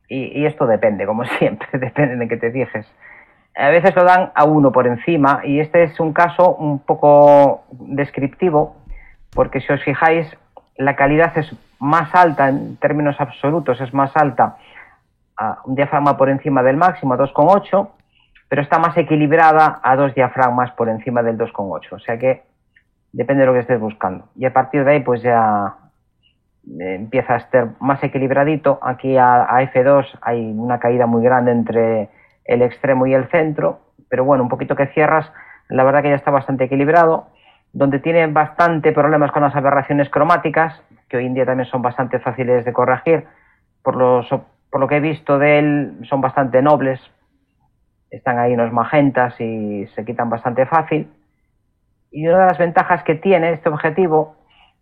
y, 0.09 0.39
y 0.39 0.45
esto 0.45 0.67
depende, 0.67 1.05
como 1.05 1.23
siempre, 1.39 1.67
depende 1.79 2.17
de 2.17 2.27
que 2.27 2.37
te 2.37 2.51
fijes 2.51 2.85
a 3.55 3.69
veces 3.69 3.95
lo 3.95 4.03
dan 4.03 4.31
a 4.35 4.45
uno 4.45 4.71
por 4.71 4.87
encima 4.87 5.41
y 5.43 5.59
este 5.59 5.83
es 5.83 5.99
un 5.99 6.13
caso 6.13 6.55
un 6.55 6.79
poco 6.79 7.63
descriptivo 7.71 8.75
porque 9.33 9.61
si 9.61 9.71
os 9.71 9.83
fijáis 9.83 10.27
la 10.77 10.95
calidad 10.95 11.37
es 11.37 11.55
más 11.79 12.13
alta 12.15 12.49
en 12.49 12.77
términos 12.77 13.15
absolutos, 13.19 13.79
es 13.81 13.93
más 13.93 14.15
alta 14.15 14.57
a 15.37 15.59
un 15.65 15.75
diafragma 15.75 16.17
por 16.17 16.29
encima 16.29 16.63
del 16.63 16.77
máximo, 16.77 17.15
2,8, 17.15 17.89
pero 18.47 18.61
está 18.61 18.79
más 18.79 18.95
equilibrada 18.97 19.79
a 19.83 19.95
dos 19.95 20.13
diafragmas 20.13 20.71
por 20.71 20.89
encima 20.89 21.23
del 21.23 21.37
2,8. 21.37 21.91
O 21.91 21.99
sea 21.99 22.17
que 22.17 22.43
depende 23.11 23.41
de 23.41 23.47
lo 23.47 23.53
que 23.53 23.59
estés 23.59 23.79
buscando. 23.79 24.25
Y 24.35 24.45
a 24.45 24.53
partir 24.53 24.83
de 24.83 24.91
ahí, 24.91 24.99
pues 24.99 25.21
ya 25.21 25.75
empieza 26.79 27.33
a 27.33 27.37
estar 27.37 27.69
más 27.79 28.03
equilibradito. 28.03 28.79
Aquí 28.81 29.17
a, 29.17 29.47
F2 29.73 30.05
hay 30.21 30.53
una 30.55 30.79
caída 30.79 31.05
muy 31.05 31.23
grande 31.23 31.51
entre 31.51 32.09
el 32.45 32.61
extremo 32.61 33.05
y 33.07 33.13
el 33.13 33.29
centro, 33.29 33.79
pero 34.09 34.25
bueno, 34.25 34.43
un 34.43 34.49
poquito 34.49 34.75
que 34.75 34.87
cierras, 34.87 35.31
la 35.69 35.83
verdad 35.83 36.01
que 36.01 36.09
ya 36.09 36.15
está 36.15 36.31
bastante 36.31 36.65
equilibrado. 36.65 37.27
Donde 37.71 37.97
tiene 37.97 38.27
bastante 38.27 38.91
problemas 38.91 39.31
con 39.31 39.41
las 39.41 39.55
aberraciones 39.55 40.09
cromáticas, 40.09 40.79
que 41.09 41.17
hoy 41.17 41.25
en 41.25 41.33
día 41.33 41.45
también 41.45 41.67
son 41.69 41.81
bastante 41.81 42.19
fáciles 42.19 42.65
de 42.65 42.73
corregir, 42.73 43.25
por, 43.81 43.95
por 44.69 44.79
lo 44.79 44.87
que 44.87 44.97
he 44.97 44.99
visto 44.99 45.39
de 45.39 45.59
él, 45.59 45.97
son 46.07 46.21
bastante 46.21 46.61
nobles. 46.61 47.01
Están 48.11 48.37
ahí 48.37 48.53
unos 48.53 48.71
magentas 48.71 49.39
y 49.41 49.87
se 49.95 50.05
quitan 50.05 50.29
bastante 50.29 50.67
fácil. 50.67 51.11
Y 52.11 52.27
una 52.27 52.41
de 52.41 52.45
las 52.45 52.59
ventajas 52.59 53.03
que 53.03 53.15
tiene 53.15 53.53
este 53.53 53.69
objetivo 53.69 54.35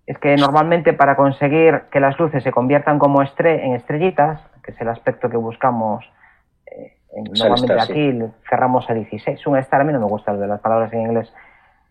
es 0.06 0.18
que 0.18 0.36
normalmente 0.36 0.92
para 0.92 1.16
conseguir 1.16 1.84
que 1.92 2.02
las 2.02 2.20
luces 2.20 2.44
se 2.44 2.52
conviertan 2.52 3.00
como 3.00 3.22
en 3.22 3.76
estrellitas, 3.76 4.42
que 4.64 4.72
es 4.72 4.82
el 4.82 4.90
aspecto 4.90 5.30
que 5.30 5.38
buscamos, 5.38 6.04
eh, 7.14 7.24
normalmente 7.38 7.80
aquí 7.80 8.20
cerramos 8.50 8.90
a 8.90 8.94
16. 8.94 9.46
Un 9.48 9.58
star 9.58 9.82
a 9.82 9.84
mí 9.84 9.94
no 9.94 10.00
me 10.00 10.06
gusta 10.06 10.36
de 10.36 10.48
las 10.48 10.62
palabras 10.62 10.92
en 10.94 11.02
inglés. 11.02 11.34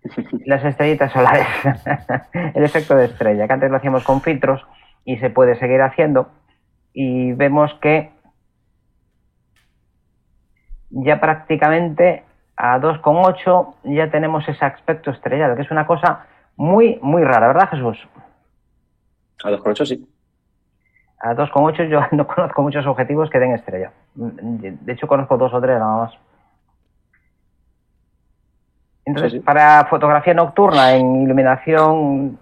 Las 0.46 0.64
estrellitas 0.64 1.12
solares, 1.12 1.46
el 2.54 2.64
efecto 2.64 2.96
de 2.96 3.04
estrella, 3.04 3.46
que 3.46 3.52
antes 3.52 3.70
lo 3.70 3.76
hacíamos 3.76 4.02
con 4.02 4.22
filtros 4.22 4.66
y 5.04 5.18
se 5.18 5.28
puede 5.28 5.58
seguir 5.58 5.82
haciendo. 5.82 6.30
Y 6.94 7.32
vemos 7.32 7.74
que 7.82 8.10
ya 10.88 11.20
prácticamente 11.20 12.24
a 12.56 12.78
2,8 12.80 13.74
ya 13.84 14.10
tenemos 14.10 14.48
ese 14.48 14.64
aspecto 14.64 15.10
estrellado, 15.10 15.54
que 15.54 15.62
es 15.62 15.70
una 15.70 15.86
cosa 15.86 16.26
muy, 16.56 16.98
muy 17.02 17.22
rara, 17.22 17.48
¿verdad, 17.48 17.68
Jesús? 17.70 17.98
A 19.44 19.50
2,8 19.50 19.84
sí. 19.84 20.08
A 21.20 21.34
2,8 21.34 21.88
yo 21.88 22.00
no 22.12 22.26
conozco 22.26 22.62
muchos 22.62 22.86
objetivos 22.86 23.30
que 23.30 23.38
den 23.38 23.52
estrella. 23.52 23.92
De 24.14 24.92
hecho, 24.92 25.06
conozco 25.06 25.36
dos 25.36 25.52
o 25.52 25.60
tres 25.60 25.78
nada 25.78 25.96
más. 25.96 26.12
Entonces, 29.04 29.42
para 29.42 29.86
fotografía 29.86 30.34
nocturna 30.34 30.94
en 30.94 31.22
iluminación, 31.22 32.38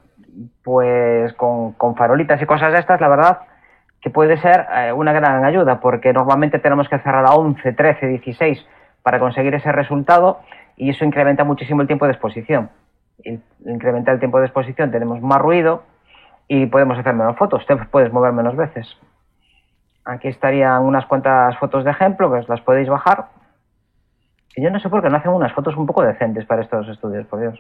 pues 0.62 1.32
con, 1.34 1.74
farolitas 1.96 2.40
y 2.42 2.46
cosas 2.46 2.72
de 2.72 2.80
estas, 2.80 3.00
la 3.00 3.08
verdad 3.08 3.38
que 4.00 4.10
puede 4.10 4.36
ser 4.38 4.66
eh, 4.72 4.92
una 4.92 5.12
gran 5.12 5.44
ayuda, 5.44 5.80
porque 5.80 6.12
normalmente 6.12 6.60
tenemos 6.60 6.88
que 6.88 6.98
cerrar 6.98 7.26
a 7.26 7.34
11, 7.34 7.72
13, 7.72 8.06
16 8.06 8.64
para 9.02 9.18
conseguir 9.18 9.54
ese 9.54 9.72
resultado 9.72 10.40
y 10.76 10.90
eso 10.90 11.04
incrementa 11.04 11.42
muchísimo 11.42 11.80
el 11.80 11.88
tiempo 11.88 12.04
de 12.04 12.12
exposición 12.12 12.70
incrementar 13.66 14.14
el 14.14 14.20
tiempo 14.20 14.38
de 14.38 14.46
exposición, 14.46 14.90
tenemos 14.90 15.20
más 15.20 15.40
ruido 15.40 15.82
y 16.48 16.66
podemos 16.66 16.98
hacer 16.98 17.14
menos 17.14 17.36
fotos. 17.36 17.64
Te 17.66 17.76
puedes 17.76 18.12
mover 18.12 18.32
menos 18.32 18.56
veces. 18.56 18.88
Aquí 20.04 20.28
estarían 20.28 20.82
unas 20.82 21.06
cuantas 21.06 21.56
fotos 21.58 21.84
de 21.84 21.90
ejemplo 21.90 22.32
que 22.32 22.38
os 22.38 22.48
las 22.48 22.62
podéis 22.62 22.88
bajar. 22.88 23.26
Y 24.56 24.62
yo 24.62 24.70
no 24.70 24.80
sé 24.80 24.88
por 24.88 25.02
qué 25.02 25.08
no 25.08 25.16
hacen 25.16 25.30
unas 25.30 25.52
fotos 25.52 25.76
un 25.76 25.86
poco 25.86 26.02
decentes 26.02 26.44
para 26.46 26.62
estos 26.62 26.88
estudios, 26.88 27.26
por 27.26 27.40
Dios. 27.40 27.58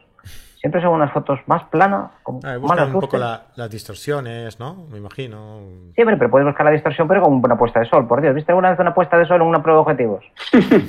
Siempre 0.60 0.82
son 0.82 0.94
unas 0.94 1.12
fotos 1.12 1.38
más 1.46 1.62
planas, 1.64 2.10
con 2.24 2.40
ah, 2.44 2.56
buscan 2.56 2.92
un 2.92 3.00
poco 3.00 3.18
las 3.18 3.70
distorsiones, 3.70 4.58
¿no? 4.58 4.86
Me 4.90 4.98
imagino. 4.98 5.60
Sí, 5.94 6.02
pero 6.04 6.30
puedes 6.30 6.46
buscar 6.46 6.66
la 6.66 6.72
distorsión, 6.72 7.06
pero 7.06 7.22
con 7.22 7.34
una 7.34 7.56
puesta 7.56 7.78
de 7.78 7.86
sol, 7.86 8.08
por 8.08 8.20
Dios. 8.20 8.34
¿Viste 8.34 8.50
alguna 8.50 8.70
vez 8.70 8.80
una 8.80 8.94
puesta 8.94 9.16
de 9.16 9.26
sol 9.26 9.40
en 9.40 9.46
una 9.46 9.62
prueba 9.62 9.78
de 9.78 9.82
objetivos? 9.82 10.24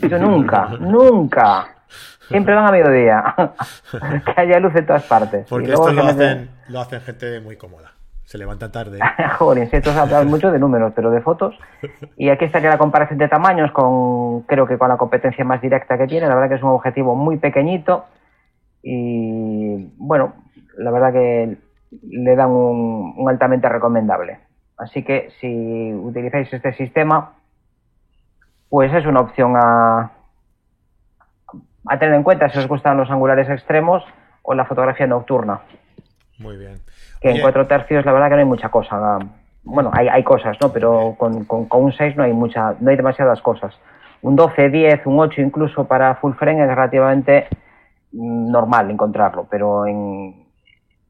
Yo 0.10 0.18
nunca, 0.18 0.70
nunca. 0.80 1.68
Siempre 2.28 2.56
van 2.56 2.66
a 2.66 2.72
mediodía. 2.72 3.36
que 4.26 4.42
haya 4.42 4.60
luz 4.60 4.76
en 4.76 4.86
todas 4.88 5.04
partes. 5.04 5.46
Porque 5.48 5.72
esto 5.72 5.92
lo 5.92 6.04
hacen, 6.04 6.50
lo 6.70 6.80
hacen 6.80 7.02
gente 7.02 7.40
muy 7.40 7.56
cómoda. 7.56 7.92
Se 8.30 8.38
levanta 8.38 8.72
tarde. 8.72 9.00
Joder, 9.40 9.68
estos 9.72 9.98
hablan 9.98 10.28
mucho 10.28 10.52
de 10.52 10.60
números, 10.60 10.94
pero 10.96 11.10
de 11.10 11.20
fotos. 11.20 11.58
Y 12.16 12.30
aquí 12.30 12.46
estaría 12.46 12.70
la 12.70 12.78
comparación 12.78 13.18
de 13.18 13.28
tamaños 13.28 13.72
con, 13.72 14.42
creo 14.44 14.68
que 14.68 14.78
con 14.78 14.88
la 14.88 14.98
competencia 14.98 15.44
más 15.44 15.60
directa 15.62 15.98
que 15.98 16.06
tiene. 16.06 16.28
La 16.28 16.36
verdad 16.36 16.50
que 16.50 16.56
es 16.58 16.62
un 16.62 16.70
objetivo 16.70 17.16
muy 17.16 17.38
pequeñito. 17.38 18.06
Y 18.84 19.92
bueno, 19.98 20.36
la 20.78 20.92
verdad 20.92 21.12
que 21.12 21.58
le 22.04 22.36
dan 22.36 22.52
un, 22.52 23.16
un 23.18 23.30
altamente 23.32 23.68
recomendable. 23.68 24.38
Así 24.78 25.04
que 25.04 25.32
si 25.40 25.92
utilizáis 25.92 26.54
este 26.54 26.74
sistema, 26.74 27.34
pues 28.70 28.94
es 28.94 29.08
una 29.08 29.22
opción 29.22 29.56
a, 29.56 30.12
a 31.88 31.98
tener 31.98 32.14
en 32.14 32.22
cuenta 32.22 32.48
si 32.50 32.60
os 32.60 32.68
gustan 32.68 32.96
los 32.96 33.10
angulares 33.10 33.50
extremos 33.50 34.04
o 34.44 34.54
la 34.54 34.66
fotografía 34.66 35.08
nocturna. 35.08 35.62
Muy 36.40 36.58
bien. 36.58 36.80
Que 37.22 37.32
en 37.32 37.42
cuatro 37.42 37.68
tercios 37.68 38.06
la 38.06 38.12
verdad 38.12 38.30
que 38.30 38.36
no 38.36 38.40
hay 38.40 38.46
mucha 38.46 38.70
cosa. 38.70 39.20
Bueno, 39.64 39.92
hay, 39.94 40.08
hay 40.08 40.24
cosas, 40.24 40.58
¿no? 40.62 40.72
Pero 40.72 41.16
con, 41.18 41.46
con, 41.46 41.68
un 41.72 41.94
6 41.94 42.16
no 42.16 42.24
hay 42.24 42.34
mucha, 42.34 42.76
no 42.80 42.90
hay 42.90 42.96
demasiadas 42.96 43.42
cosas. 43.42 43.76
Un 44.22 44.36
12, 44.36 44.70
10, 44.70 45.06
un 45.06 45.20
8 45.20 45.42
incluso 45.42 45.86
para 45.86 46.16
full 46.16 46.34
frame 46.34 46.64
es 46.64 46.68
relativamente 46.68 47.48
mm, 48.12 48.52
normal 48.52 48.90
encontrarlo, 48.90 49.48
pero 49.50 49.86
en, 49.86 50.46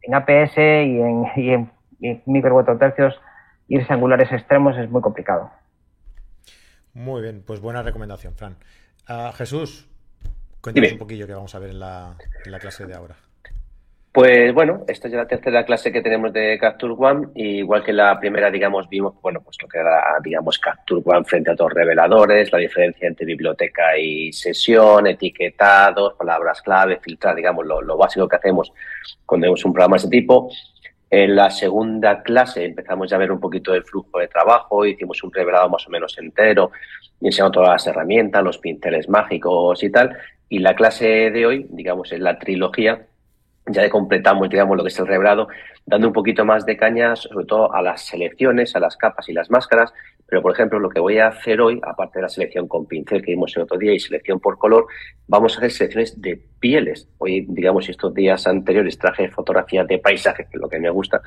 en 0.02 0.16
APS 0.16 0.58
y 0.58 1.00
en, 1.00 1.26
y 1.36 1.50
en, 1.52 1.72
micro 2.26 2.54
cuatro 2.54 2.78
tercios 2.78 3.20
irse 3.68 3.92
a 3.94 3.96
angulares 3.96 4.32
extremos 4.32 4.78
es 4.78 4.90
muy 4.90 5.02
complicado. 5.02 5.52
Muy 6.94 7.22
bien, 7.22 7.44
pues 7.46 7.62
buena 7.62 7.84
recomendación, 7.84 8.34
Fran. 8.34 8.56
Uh, 9.08 9.32
Jesús, 9.34 9.90
Cuéntanos 10.62 10.92
un 10.92 10.98
poquillo 10.98 11.26
que 11.26 11.34
vamos 11.34 11.56
a 11.56 11.60
ver 11.60 11.70
en 11.70 11.80
la, 11.80 12.16
clase 12.60 12.86
de 12.86 12.94
ahora. 12.94 13.16
Pues 14.12 14.56
bueno, 14.56 14.86
esta 14.88 15.08
es 15.08 15.14
la 15.14 15.28
tercera 15.28 15.64
clase 15.66 15.92
que 15.92 16.02
tenemos 16.02 16.34
de 16.34 16.58
Capture 16.60 16.96
One, 16.98 17.28
igual 17.36 17.84
que 17.84 17.94
la 17.94 18.20
primera, 18.20 18.50
digamos, 18.50 18.90
vimos, 18.90 19.14
bueno, 19.22 19.40
pues 19.42 19.58
lo 19.62 19.68
que 19.68 19.78
era, 19.78 20.02
digamos, 20.24 20.58
Capture 20.58 21.04
One 21.06 21.26
frente 21.26 21.52
a 21.52 21.54
dos 21.54 21.72
reveladores, 21.72 22.52
la 22.52 22.58
diferencia 22.58 23.08
entre 23.08 23.28
biblioteca 23.28 23.96
y 24.00 24.34
sesión, 24.34 25.06
etiquetados, 25.06 26.16
palabras 26.16 26.60
clave, 26.64 27.00
filtrar, 27.00 27.36
digamos, 27.36 27.64
lo, 27.68 27.98
básico 27.98 28.28
que 28.28 28.38
hacemos 28.38 28.74
cuando 29.28 29.46
tenemos 29.46 29.64
un 29.64 29.74
programa 29.74 29.96
de 29.96 30.00
ese 30.00 30.10
tipo. 30.10 30.52
En 31.12 31.36
la 31.36 31.52
segunda 31.52 32.24
clase 32.24 32.66
empezamos 32.66 33.12
ya 33.12 33.16
a 33.16 33.20
ver 33.20 33.32
un 33.32 33.40
poquito 33.40 33.74
del 33.74 33.84
flujo 33.84 34.18
de 34.20 34.28
trabajo, 34.28 34.88
hicimos 34.88 35.24
un 35.24 35.32
revelado 35.32 35.70
más 35.70 35.86
o 35.86 35.92
menos 35.92 36.18
entero, 36.18 36.72
y 37.22 37.28
enseñamos 37.28 37.54
todas 37.54 37.70
las 37.70 37.88
herramientas, 37.88 38.44
los 38.44 38.58
pinceles 38.58 39.08
mágicos 39.08 39.84
y 39.84 39.92
tal. 39.92 40.18
Y 40.50 40.60
la 40.60 40.76
clase 40.76 41.30
de 41.30 41.46
hoy, 41.46 41.68
digamos, 41.70 42.12
es 42.12 42.20
la 42.20 42.40
trilogía, 42.40 43.06
ya 43.70 43.90
completamos, 43.90 44.50
digamos, 44.50 44.78
lo 44.78 44.84
que 44.84 44.90
es 44.90 45.00
el 45.00 45.08
rebrado, 45.08 45.48
dando 45.86 46.08
un 46.08 46.14
poquito 46.14 46.46
más 46.46 46.66
de 46.66 46.78
caña, 46.78 47.16
sobre 47.16 47.46
todo 47.46 47.74
a 47.74 47.82
las 47.82 48.02
selecciones, 48.06 48.76
a 48.76 48.80
las 48.80 48.98
capas 48.98 49.30
y 49.30 49.34
las 49.34 49.50
máscaras. 49.50 49.94
Pero, 50.30 50.44
por 50.44 50.52
ejemplo, 50.52 50.78
lo 50.78 50.90
que 50.90 51.00
voy 51.00 51.18
a 51.18 51.28
hacer 51.28 51.60
hoy, 51.60 51.80
aparte 51.82 52.20
de 52.20 52.24
la 52.24 52.30
selección 52.30 52.68
con 52.68 52.86
pincel 52.86 53.24
que 53.24 53.32
vimos 53.32 53.56
el 53.56 53.64
otro 53.64 53.80
día 53.80 53.94
y 53.94 54.00
selección 54.00 54.40
por 54.40 54.60
color, 54.60 54.86
vamos 55.28 55.56
a 55.56 55.58
hacer 55.58 55.72
selecciones 55.72 56.22
de 56.22 56.40
pieles. 56.60 57.10
Hoy, 57.18 57.48
digamos, 57.50 57.90
estos 57.90 58.14
días 58.14 58.46
anteriores 58.46 59.00
traje 59.00 59.30
fotografías 59.30 59.88
de 59.88 59.98
paisajes, 59.98 60.48
que 60.48 60.58
es 60.58 60.62
lo 60.62 60.70
que 60.70 60.80
me 60.80 60.92
gusta, 60.92 61.20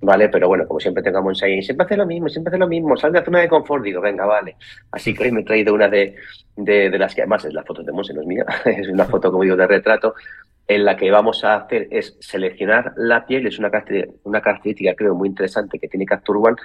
¿vale? 0.00 0.28
Pero 0.28 0.46
bueno, 0.46 0.68
como 0.68 0.78
siempre 0.78 1.02
tengamos 1.02 1.42
ahí, 1.42 1.60
siempre 1.62 1.84
hace 1.84 1.96
lo 1.96 2.06
mismo, 2.06 2.28
siempre 2.28 2.50
hace 2.50 2.58
lo 2.58 2.68
mismo, 2.68 2.96
sal 2.96 3.12
de 3.12 3.18
la 3.18 3.24
zona 3.24 3.40
de 3.40 3.48
confort, 3.48 3.82
digo, 3.82 4.00
venga, 4.00 4.24
vale. 4.24 4.54
Así 4.92 5.14
que 5.14 5.24
hoy 5.24 5.32
me 5.32 5.40
he 5.40 5.44
traído 5.44 5.74
una 5.74 5.88
de, 5.88 6.14
de, 6.56 6.96
las 6.96 7.16
que 7.16 7.22
además 7.22 7.44
es 7.44 7.54
la 7.54 7.64
foto 7.64 7.82
de 7.82 7.90
Monse, 7.90 8.14
no 8.14 8.20
es 8.20 8.26
mía, 8.26 8.44
es 8.64 8.88
una 8.88 9.04
foto, 9.04 9.32
como 9.32 9.42
digo, 9.42 9.56
de 9.56 9.66
retrato, 9.66 10.14
en 10.68 10.84
la 10.84 10.96
que 10.96 11.10
vamos 11.10 11.44
a 11.44 11.56
hacer 11.56 11.88
es 11.90 12.16
seleccionar 12.20 12.92
la 12.96 13.26
piel, 13.26 13.46
es 13.46 13.58
una 13.58 13.70
característica, 13.70 14.94
creo 14.94 15.14
muy 15.14 15.28
interesante 15.28 15.78
que 15.78 15.88
tiene 15.88 16.04
Capture 16.04 16.38
One, 16.38 16.56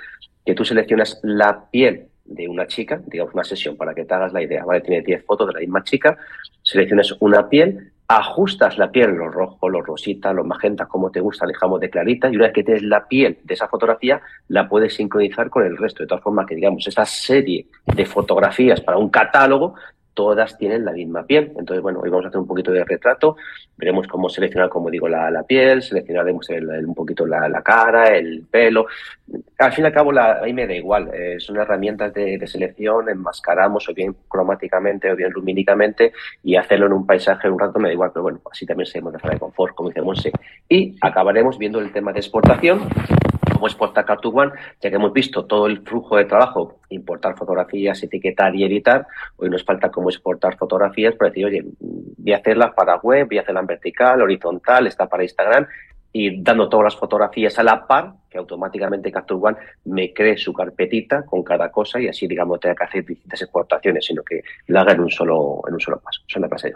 que 0.45 0.53
tú 0.53 0.65
seleccionas 0.65 1.19
la 1.23 1.69
piel 1.71 2.07
de 2.25 2.49
una 2.49 2.67
chica, 2.67 3.01
digamos 3.07 3.33
una 3.33 3.45
sesión 3.45 3.77
para 3.77 3.93
que 3.93 4.03
te 4.03 4.13
hagas 4.13 4.33
la 4.33 4.43
idea, 4.43 4.65
¿vale? 4.65 4.81
Tiene 4.81 5.01
10 5.01 5.25
fotos 5.25 5.47
de 5.47 5.53
la 5.53 5.59
misma 5.61 5.83
chica, 5.83 6.17
seleccionas 6.61 7.15
una 7.21 7.47
piel, 7.47 7.91
ajustas 8.07 8.77
la 8.77 8.91
piel, 8.91 9.11
los 9.11 9.33
rojos, 9.33 9.71
los 9.71 9.85
rositas, 9.85 10.35
los 10.35 10.45
magentas, 10.45 10.87
como 10.87 11.09
te 11.09 11.21
gusta, 11.21 11.45
dejamos 11.45 11.79
de 11.79 11.89
clarita, 11.89 12.29
y 12.29 12.35
una 12.35 12.45
vez 12.45 12.53
que 12.53 12.63
tienes 12.63 12.83
la 12.83 13.07
piel 13.07 13.39
de 13.43 13.53
esa 13.53 13.69
fotografía, 13.69 14.21
la 14.49 14.67
puedes 14.67 14.95
sincronizar 14.95 15.49
con 15.49 15.65
el 15.65 15.77
resto, 15.77 16.03
de 16.03 16.07
tal 16.07 16.21
forma 16.21 16.45
que, 16.45 16.55
digamos, 16.55 16.85
esta 16.85 17.05
serie 17.05 17.67
de 17.85 18.05
fotografías 18.05 18.81
para 18.81 18.97
un 18.97 19.09
catálogo 19.09 19.75
todas 20.13 20.57
tienen 20.57 20.85
la 20.85 20.91
misma 20.91 21.25
piel. 21.25 21.51
Entonces, 21.57 21.81
bueno, 21.81 21.99
hoy 22.01 22.09
vamos 22.09 22.25
a 22.25 22.27
hacer 22.29 22.39
un 22.39 22.47
poquito 22.47 22.71
de 22.71 22.83
retrato, 22.83 23.35
veremos 23.77 24.07
cómo 24.07 24.29
seleccionar, 24.29 24.69
como 24.69 24.89
digo, 24.89 25.07
la, 25.07 25.29
la 25.31 25.43
piel, 25.43 25.81
seleccionaremos 25.81 26.47
un 26.49 26.93
poquito 26.93 27.25
la, 27.25 27.61
cara, 27.63 28.15
el 28.15 28.45
pelo. 28.49 28.87
Al 29.57 29.71
fin 29.71 29.85
y 29.85 29.87
al 29.87 29.93
cabo, 29.93 30.11
la, 30.11 30.39
a 30.39 30.43
mí 30.43 30.53
me 30.53 30.67
da 30.67 30.73
igual, 30.73 31.09
eh, 31.13 31.39
son 31.39 31.57
herramientas 31.57 32.13
de, 32.13 32.45
selección, 32.47 33.09
enmascaramos 33.09 33.87
o 33.89 33.93
bien 33.93 34.15
cromáticamente 34.27 35.11
o 35.11 35.15
bien 35.15 35.31
lumínicamente 35.31 36.13
y 36.43 36.55
hacerlo 36.55 36.87
en 36.87 36.93
un 36.93 37.05
paisaje 37.05 37.49
un 37.49 37.59
rato 37.59 37.79
me 37.79 37.89
da 37.89 37.93
igual, 37.93 38.11
pero 38.13 38.23
bueno, 38.23 38.41
así 38.51 38.65
también 38.65 38.85
seguimos 38.85 39.13
de 39.13 39.19
zona 39.19 39.33
de 39.33 39.39
confort, 39.39 39.73
como 39.75 39.89
dice 39.89 40.01
Monse. 40.01 40.31
Y 40.67 40.95
acabaremos 41.01 41.57
viendo 41.57 41.79
el 41.79 41.91
tema 41.91 42.11
de 42.11 42.19
exportación 42.19 42.81
exportar 43.67 44.05
Cartoon 44.05 44.39
One, 44.39 44.51
ya 44.81 44.89
que 44.89 44.95
hemos 44.95 45.13
visto 45.13 45.45
todo 45.45 45.67
el 45.67 45.81
flujo 45.81 46.17
de 46.17 46.25
trabajo, 46.25 46.79
importar 46.89 47.37
fotografías, 47.37 48.01
etiquetar 48.03 48.55
y 48.55 48.63
editar, 48.63 49.07
hoy 49.37 49.49
nos 49.49 49.63
falta 49.63 49.89
cómo 49.89 50.09
exportar 50.09 50.57
fotografías 50.57 51.15
para 51.15 51.29
decir, 51.29 51.45
oye, 51.45 51.63
voy 51.79 52.33
a 52.33 52.37
hacerlas 52.37 52.71
para 52.75 52.97
web, 52.97 53.27
voy 53.27 53.37
a 53.37 53.41
hacerla 53.41 53.61
en 53.61 53.67
vertical, 53.67 54.21
horizontal, 54.21 54.87
está 54.87 55.07
para 55.07 55.23
Instagram, 55.23 55.67
y 56.15 56.41
dando 56.41 56.69
todas 56.69 56.85
las 56.85 56.95
fotografías 56.95 57.57
a 57.57 57.63
la 57.63 57.87
par, 57.87 58.13
que 58.29 58.37
automáticamente 58.37 59.11
Capture 59.11 59.39
One 59.41 59.57
me 59.85 60.13
cree 60.13 60.37
su 60.37 60.53
carpetita 60.53 61.25
con 61.25 61.43
cada 61.43 61.71
cosa 61.71 61.99
y 61.99 62.07
así, 62.07 62.27
digamos, 62.27 62.59
tenga 62.59 62.75
que 62.75 62.83
hacer 62.83 63.05
distintas 63.05 63.41
exportaciones, 63.41 64.05
sino 64.05 64.21
que 64.23 64.43
la 64.67 64.81
haga 64.81 64.93
en 64.93 65.01
un 65.01 65.09
solo, 65.09 65.61
en 65.67 65.73
un 65.73 65.79
solo 65.79 65.99
paso. 65.99 66.21
Eso 66.27 66.39
me 66.39 66.47
pasa 66.47 66.69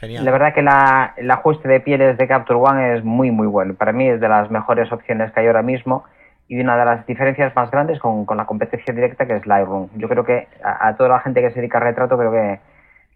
Genial. 0.00 0.24
La 0.24 0.30
verdad 0.30 0.54
que 0.54 0.62
la, 0.62 1.14
el 1.16 1.30
ajuste 1.30 1.68
de 1.68 1.80
pieles 1.80 2.16
de 2.16 2.28
Capture 2.28 2.58
One 2.58 2.96
es 2.96 3.04
muy, 3.04 3.30
muy 3.30 3.46
bueno. 3.46 3.74
Para 3.74 3.92
mí 3.92 4.08
es 4.08 4.20
de 4.20 4.28
las 4.28 4.50
mejores 4.50 4.90
opciones 4.92 5.32
que 5.32 5.40
hay 5.40 5.46
ahora 5.46 5.62
mismo 5.62 6.04
y 6.46 6.60
una 6.60 6.76
de 6.78 6.84
las 6.84 7.06
diferencias 7.06 7.54
más 7.54 7.70
grandes 7.70 7.98
con, 7.98 8.24
con 8.24 8.36
la 8.36 8.46
competencia 8.46 8.94
directa 8.94 9.26
que 9.26 9.36
es 9.36 9.46
Lightroom. 9.46 9.88
Yo 9.96 10.08
creo 10.08 10.24
que 10.24 10.48
a, 10.62 10.88
a, 10.88 10.96
toda 10.96 11.10
la 11.10 11.20
gente 11.20 11.42
que 11.42 11.50
se 11.50 11.60
dedica 11.60 11.78
a 11.78 11.82
retrato, 11.82 12.16
creo 12.16 12.32
que 12.32 12.60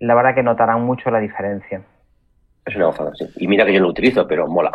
la 0.00 0.14
verdad 0.14 0.34
que 0.34 0.42
notarán 0.42 0.82
mucho 0.82 1.10
la 1.10 1.20
diferencia. 1.20 1.80
Es 2.64 2.76
una 2.76 2.86
gozada, 2.86 3.12
sí. 3.14 3.26
Y 3.36 3.48
mira 3.48 3.64
que 3.64 3.72
yo 3.72 3.80
no 3.80 3.86
lo 3.86 3.92
utilizo, 3.92 4.26
pero 4.26 4.46
mola. 4.46 4.70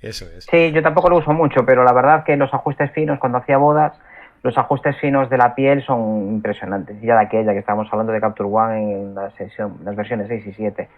Eso 0.00 0.24
es. 0.26 0.46
Sí, 0.50 0.72
yo 0.72 0.82
tampoco 0.82 1.10
lo 1.10 1.18
uso 1.18 1.32
mucho, 1.32 1.64
pero 1.64 1.84
la 1.84 1.92
verdad 1.92 2.24
que 2.24 2.36
los 2.36 2.52
ajustes 2.52 2.90
finos, 2.92 3.18
cuando 3.18 3.38
hacía 3.38 3.58
bodas, 3.58 3.98
los 4.42 4.56
ajustes 4.58 4.96
finos 4.98 5.28
de 5.28 5.38
la 5.38 5.54
piel 5.54 5.84
son 5.84 6.28
impresionantes. 6.28 7.00
Ya 7.02 7.16
de 7.16 7.24
aquella 7.24 7.52
que 7.52 7.58
estábamos 7.58 7.88
hablando 7.92 8.12
de 8.12 8.20
Capture 8.20 8.48
One 8.48 8.92
en 8.92 9.14
la 9.14 9.30
sesión, 9.32 9.78
las 9.84 9.96
versiones 9.96 10.28
6 10.28 10.46
y 10.46 10.52
7. 10.52 10.88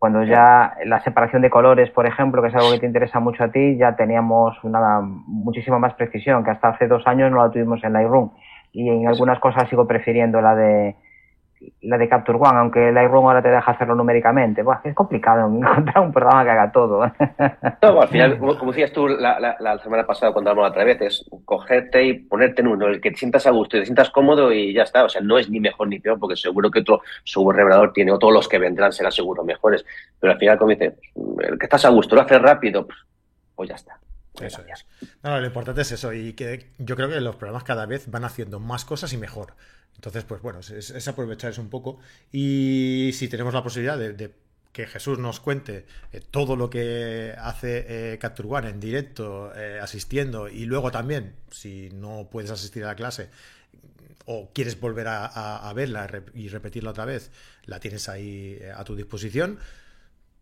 Cuando 0.00 0.24
ya 0.24 0.78
la 0.86 1.00
separación 1.00 1.42
de 1.42 1.50
colores, 1.50 1.90
por 1.90 2.06
ejemplo, 2.06 2.40
que 2.40 2.48
es 2.48 2.54
algo 2.54 2.70
que 2.72 2.78
te 2.78 2.86
interesa 2.86 3.20
mucho 3.20 3.44
a 3.44 3.52
ti, 3.52 3.76
ya 3.76 3.96
teníamos 3.96 4.56
una 4.64 5.02
muchísima 5.02 5.78
más 5.78 5.92
precisión, 5.92 6.42
que 6.42 6.52
hasta 6.52 6.68
hace 6.68 6.88
dos 6.88 7.06
años 7.06 7.30
no 7.30 7.36
la 7.36 7.50
tuvimos 7.50 7.84
en 7.84 7.92
Lightroom. 7.92 8.30
Y 8.72 8.88
en 8.88 9.06
algunas 9.06 9.38
cosas 9.40 9.68
sigo 9.68 9.86
prefiriendo 9.86 10.40
la 10.40 10.54
de 10.54 10.96
la 11.82 11.98
de 11.98 12.08
Capture 12.08 12.38
One, 12.38 12.58
aunque 12.58 12.92
Lightroom 12.92 13.26
ahora 13.26 13.42
te 13.42 13.48
deja 13.48 13.70
hacerlo 13.70 13.94
numéricamente. 13.94 14.62
es 14.84 14.94
complicado 14.94 15.46
encontrar 15.54 16.04
un 16.04 16.12
programa 16.12 16.44
que 16.44 16.50
haga 16.50 16.72
todo. 16.72 17.10
No, 17.82 18.00
al 18.00 18.08
final, 18.08 18.38
como, 18.38 18.72
decías 18.72 18.92
tú 18.92 19.08
la, 19.08 19.78
semana 19.82 20.06
pasada 20.06 20.32
cuando 20.32 20.50
hablamos 20.50 20.70
otra 20.70 20.84
vez, 20.84 21.00
es 21.00 21.24
cogerte 21.44 22.02
y 22.04 22.14
ponerte 22.14 22.62
en 22.62 22.68
uno, 22.68 22.86
el 22.86 23.00
que 23.00 23.10
te 23.10 23.16
sientas 23.16 23.46
a 23.46 23.50
gusto 23.50 23.76
y 23.76 23.80
te 23.80 23.86
sientas 23.86 24.10
cómodo 24.10 24.52
y 24.52 24.72
ya 24.72 24.82
está. 24.82 25.04
O 25.04 25.08
sea, 25.08 25.20
no 25.20 25.38
es 25.38 25.50
ni 25.50 25.60
mejor 25.60 25.88
ni 25.88 25.98
peor, 26.00 26.18
porque 26.18 26.36
seguro 26.36 26.70
que 26.70 26.80
otro 26.80 27.02
revelador 27.52 27.92
tiene, 27.92 28.12
o 28.12 28.18
todos 28.18 28.32
los 28.32 28.48
que 28.48 28.58
vendrán 28.58 28.92
serán 28.92 29.12
seguro 29.12 29.44
mejores. 29.44 29.84
Pero 30.18 30.32
al 30.32 30.38
final, 30.38 30.58
como 30.58 30.70
dices, 30.70 30.94
el 31.40 31.58
que 31.58 31.66
estás 31.66 31.84
a 31.84 31.90
gusto, 31.90 32.14
lo 32.14 32.22
haces 32.22 32.40
rápido, 32.40 32.86
pues, 32.86 32.98
pues 33.54 33.68
ya 33.68 33.74
está. 33.74 33.98
Eso 34.38 34.62
es. 34.62 34.86
No, 35.22 35.38
lo 35.40 35.46
importante 35.46 35.82
es 35.82 35.92
eso, 35.92 36.12
y 36.12 36.34
que 36.34 36.70
yo 36.78 36.96
creo 36.96 37.08
que 37.08 37.20
los 37.20 37.36
programas 37.36 37.64
cada 37.64 37.86
vez 37.86 38.10
van 38.10 38.24
haciendo 38.24 38.60
más 38.60 38.84
cosas 38.84 39.12
y 39.12 39.16
mejor. 39.16 39.54
Entonces, 39.96 40.24
pues 40.24 40.40
bueno, 40.40 40.60
es, 40.60 41.08
aprovechar 41.08 41.50
eso 41.50 41.60
un 41.60 41.68
poco. 41.68 41.98
Y 42.32 43.10
si 43.14 43.28
tenemos 43.28 43.52
la 43.52 43.62
posibilidad 43.62 43.98
de, 43.98 44.32
que 44.72 44.86
Jesús 44.86 45.18
nos 45.18 45.40
cuente 45.40 45.84
eh, 46.12 46.20
todo 46.20 46.56
lo 46.56 46.70
que 46.70 47.34
hace 47.36 48.12
eh, 48.14 48.18
Capture 48.18 48.48
One 48.48 48.68
en 48.70 48.80
directo, 48.80 49.52
eh, 49.54 49.78
asistiendo, 49.80 50.48
y 50.48 50.64
luego 50.64 50.90
también, 50.90 51.34
si 51.50 51.90
no 51.90 52.28
puedes 52.30 52.50
asistir 52.50 52.84
a 52.84 52.88
la 52.88 52.94
clase 52.94 53.30
o 54.26 54.50
quieres 54.52 54.78
volver 54.78 55.08
a 55.08 55.72
verla 55.74 56.08
y 56.34 56.48
repetirla 56.48 56.90
otra 56.90 57.04
vez, 57.04 57.32
la 57.64 57.80
tienes 57.80 58.08
ahí 58.08 58.60
a 58.76 58.84
tu 58.84 58.94
disposición 58.94 59.58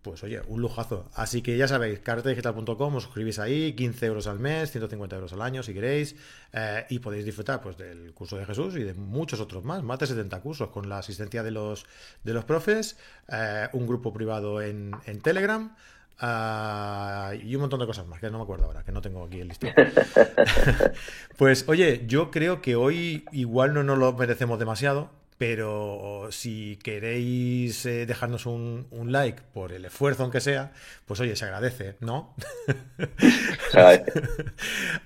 pues 0.03 0.23
oye, 0.23 0.41
un 0.47 0.61
lujazo. 0.61 1.09
Así 1.15 1.43
que 1.43 1.57
ya 1.57 1.67
sabéis, 1.67 1.99
carretedigital.com, 2.01 2.95
os 2.95 3.03
suscribís 3.03 3.39
ahí, 3.39 3.73
15 3.73 4.07
euros 4.07 4.27
al 4.27 4.39
mes, 4.39 4.71
150 4.71 5.17
euros 5.17 5.33
al 5.33 5.43
año 5.43 5.63
si 5.63 5.75
queréis, 5.75 6.17
eh, 6.53 6.87
y 6.89 7.01
podéis 7.01 7.25
disfrutar 7.25 7.61
pues 7.61 7.77
del 7.77 8.13
curso 8.15 8.37
de 8.37 8.47
Jesús 8.47 8.77
y 8.77 8.85
de 8.85 8.95
muchos 8.95 9.41
otros 9.41 9.65
más, 9.65 9.83
más 9.83 9.99
de 9.99 10.07
70 10.07 10.41
cursos 10.41 10.69
con 10.71 10.89
la 10.89 10.99
asistencia 10.99 11.43
de 11.43 11.51
los, 11.51 11.87
de 12.23 12.33
los 12.33 12.45
profes, 12.45 12.97
eh, 13.29 13.69
un 13.73 13.87
grupo 13.87 14.13
privado 14.13 14.63
en, 14.63 14.93
Telegram. 15.23 15.75
Eh, 16.21 17.43
y 17.45 17.55
un 17.55 17.61
montón 17.61 17.81
de 17.81 17.87
cosas 17.87 18.07
más, 18.07 18.21
que 18.21 18.31
no 18.31 18.39
me 18.39 18.45
acuerdo 18.45 18.67
ahora, 18.67 18.85
que 18.85 18.93
no 18.93 19.01
tengo 19.01 19.25
aquí 19.25 19.41
el 19.41 19.49
listado. 19.49 19.75
pues 21.37 21.65
oye, 21.69 22.05
yo 22.07 22.31
creo 22.31 22.63
que 22.63 22.77
hoy 22.77 23.25
igual 23.33 23.75
no 23.75 23.83
nos 23.83 23.99
lo 23.99 24.13
merecemos 24.13 24.59
demasiado, 24.59 25.11
pero 25.39 26.29
si 26.33 26.79
queréis 26.83 27.87
eh, 27.87 28.07
dejarnos 28.07 28.45
un, 28.47 28.87
like 29.07 29.41
por 29.55 29.73
el 29.73 29.85
esfuerzo, 29.85 30.25
aunque 30.25 30.41
sea, 30.41 30.73
pues 31.07 31.21
oye, 31.21 31.37
se 31.37 31.45
agradece, 31.45 31.95
¿no? 32.01 32.35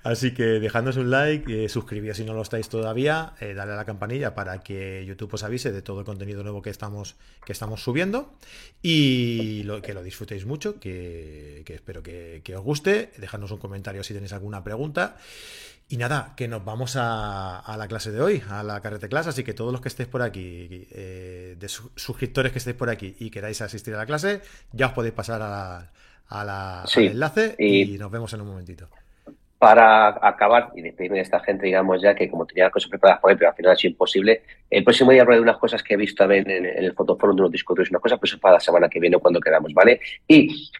Así 0.03 0.33
que 0.33 0.43
dejadnos 0.43 0.97
un 0.97 1.11
like, 1.11 1.65
eh, 1.65 1.69
suscribíos 1.69 2.17
si 2.17 2.25
no 2.25 2.33
lo 2.33 2.41
estáis 2.41 2.67
todavía, 2.67 3.35
eh, 3.39 3.53
dale 3.53 3.73
a 3.73 3.75
la 3.75 3.85
campanilla 3.85 4.33
para 4.33 4.61
que 4.61 5.05
YouTube 5.05 5.35
os 5.35 5.43
avise 5.43 5.71
de 5.71 5.83
todo 5.83 5.99
el 5.99 6.05
contenido 6.05 6.41
nuevo 6.41 6.63
que 6.63 6.71
estamos, 6.71 7.15
que 7.45 7.51
estamos 7.51 7.83
subiendo 7.83 8.33
y 8.81 9.63
que 9.83 9.93
lo 9.93 10.01
disfrutéis 10.01 10.47
mucho, 10.47 10.79
que, 10.79 11.63
espero 11.67 12.01
que, 12.01 12.41
que 12.43 12.55
os 12.55 12.63
guste, 12.63 13.11
dejadnos 13.17 13.51
un 13.51 13.59
comentario 13.59 14.03
si 14.03 14.15
tenéis 14.15 14.33
alguna 14.33 14.63
pregunta. 14.63 15.15
Y 15.93 15.97
nada, 15.97 16.33
que 16.35 16.47
nos 16.47 16.65
vamos 16.65 16.97
a, 16.99 17.61
la 17.77 17.87
clase 17.87 18.11
de 18.11 18.19
hoy, 18.19 18.41
a 18.49 18.63
la 18.63 18.81
carrete 18.81 19.07
clase, 19.07 19.29
así 19.29 19.43
que 19.43 19.53
todos 19.53 19.71
los 19.71 19.79
que 19.79 19.89
estéis 19.89 20.09
por 20.09 20.23
aquí, 20.23 20.87
eh, 20.89 21.55
de 21.55 21.67
suscriptores 21.67 22.51
que 22.51 22.57
estéis 22.57 22.75
por 22.75 22.89
aquí 22.89 23.15
y 23.19 23.29
queráis 23.29 23.61
asistir 23.61 23.93
a 23.93 23.97
la 23.97 24.07
clase, 24.07 24.41
ya 24.71 24.87
os 24.87 24.93
podéis 24.93 25.13
pasar 25.13 25.39
a, 25.43 25.85
la, 26.31 26.81
al 26.81 26.87
enlace 26.95 27.53
y, 27.59 27.95
nos 27.99 28.09
vemos 28.09 28.33
en 28.33 28.41
un 28.41 28.47
momentito. 28.47 28.89
Para 29.59 30.17
acabar 30.27 30.71
y 30.73 30.81
despedirme 30.81 31.17
de 31.17 31.25
esta 31.25 31.39
gente, 31.41 31.67
digamos 31.67 32.01
ya 32.01 32.15
que 32.15 32.27
como 32.27 32.47
tenía 32.47 32.71
cosas 32.71 32.89
preparadas 32.89 33.21
por 33.21 33.29
ahí, 33.29 33.37
pero 33.37 33.51
al 33.51 33.55
final 33.55 33.73
ha 33.73 33.75
sido 33.75 33.91
imposible, 33.91 34.41
el 34.71 34.83
próximo 34.83 35.11
día 35.11 35.21
hablaré 35.21 35.41
de 35.41 35.43
unas 35.43 35.57
cosas 35.57 35.83
que 35.83 35.93
he 35.93 35.97
visto 35.97 36.23
en, 36.23 36.49
en, 36.49 36.65
el 36.65 36.93
fotoforo 36.93 37.35
de 37.35 37.41
unos 37.41 37.51
discos 37.51 37.77
y 37.77 37.91
una 37.91 37.99
cosa, 37.99 38.17
pero 38.17 38.25
eso 38.25 38.37
es 38.37 38.41
para 38.41 38.55
la 38.55 38.59
semana 38.59 38.89
que 38.89 38.99
viene 38.99 39.19
cuando 39.19 39.39
queramos, 39.39 39.71
¿vale? 39.75 39.99
Y 40.27 40.71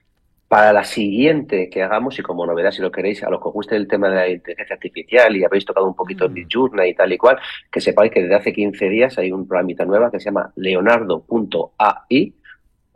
para 0.54 0.72
la 0.72 0.84
siguiente 0.84 1.68
que 1.68 1.82
hagamos, 1.82 2.20
y 2.20 2.22
como 2.22 2.46
novedad, 2.46 2.70
si 2.70 2.80
lo 2.80 2.92
queréis, 2.92 3.24
a 3.24 3.30
los 3.32 3.42
que 3.42 3.48
os 3.48 3.54
guste 3.56 3.76
el 3.76 3.88
tema 3.88 4.08
de 4.08 4.16
la 4.16 4.30
inteligencia 4.30 4.76
artificial 4.76 5.36
y 5.36 5.44
habéis 5.44 5.66
tocado 5.66 5.88
un 5.88 5.96
poquito 5.96 6.30
mm. 6.30 6.46
Journey 6.48 6.92
y 6.92 6.94
tal 6.94 7.12
y 7.12 7.18
cual, 7.18 7.40
que 7.72 7.82
sepáis 7.82 8.12
que 8.12 8.22
desde 8.22 8.36
hace 8.36 8.54
15 8.54 8.88
días 8.88 9.18
hay 9.18 9.32
un 9.32 9.48
programita 9.48 9.84
nueva 9.84 10.12
que 10.12 10.20
se 10.20 10.26
llama 10.26 10.54
leonardo.ai, 10.56 12.36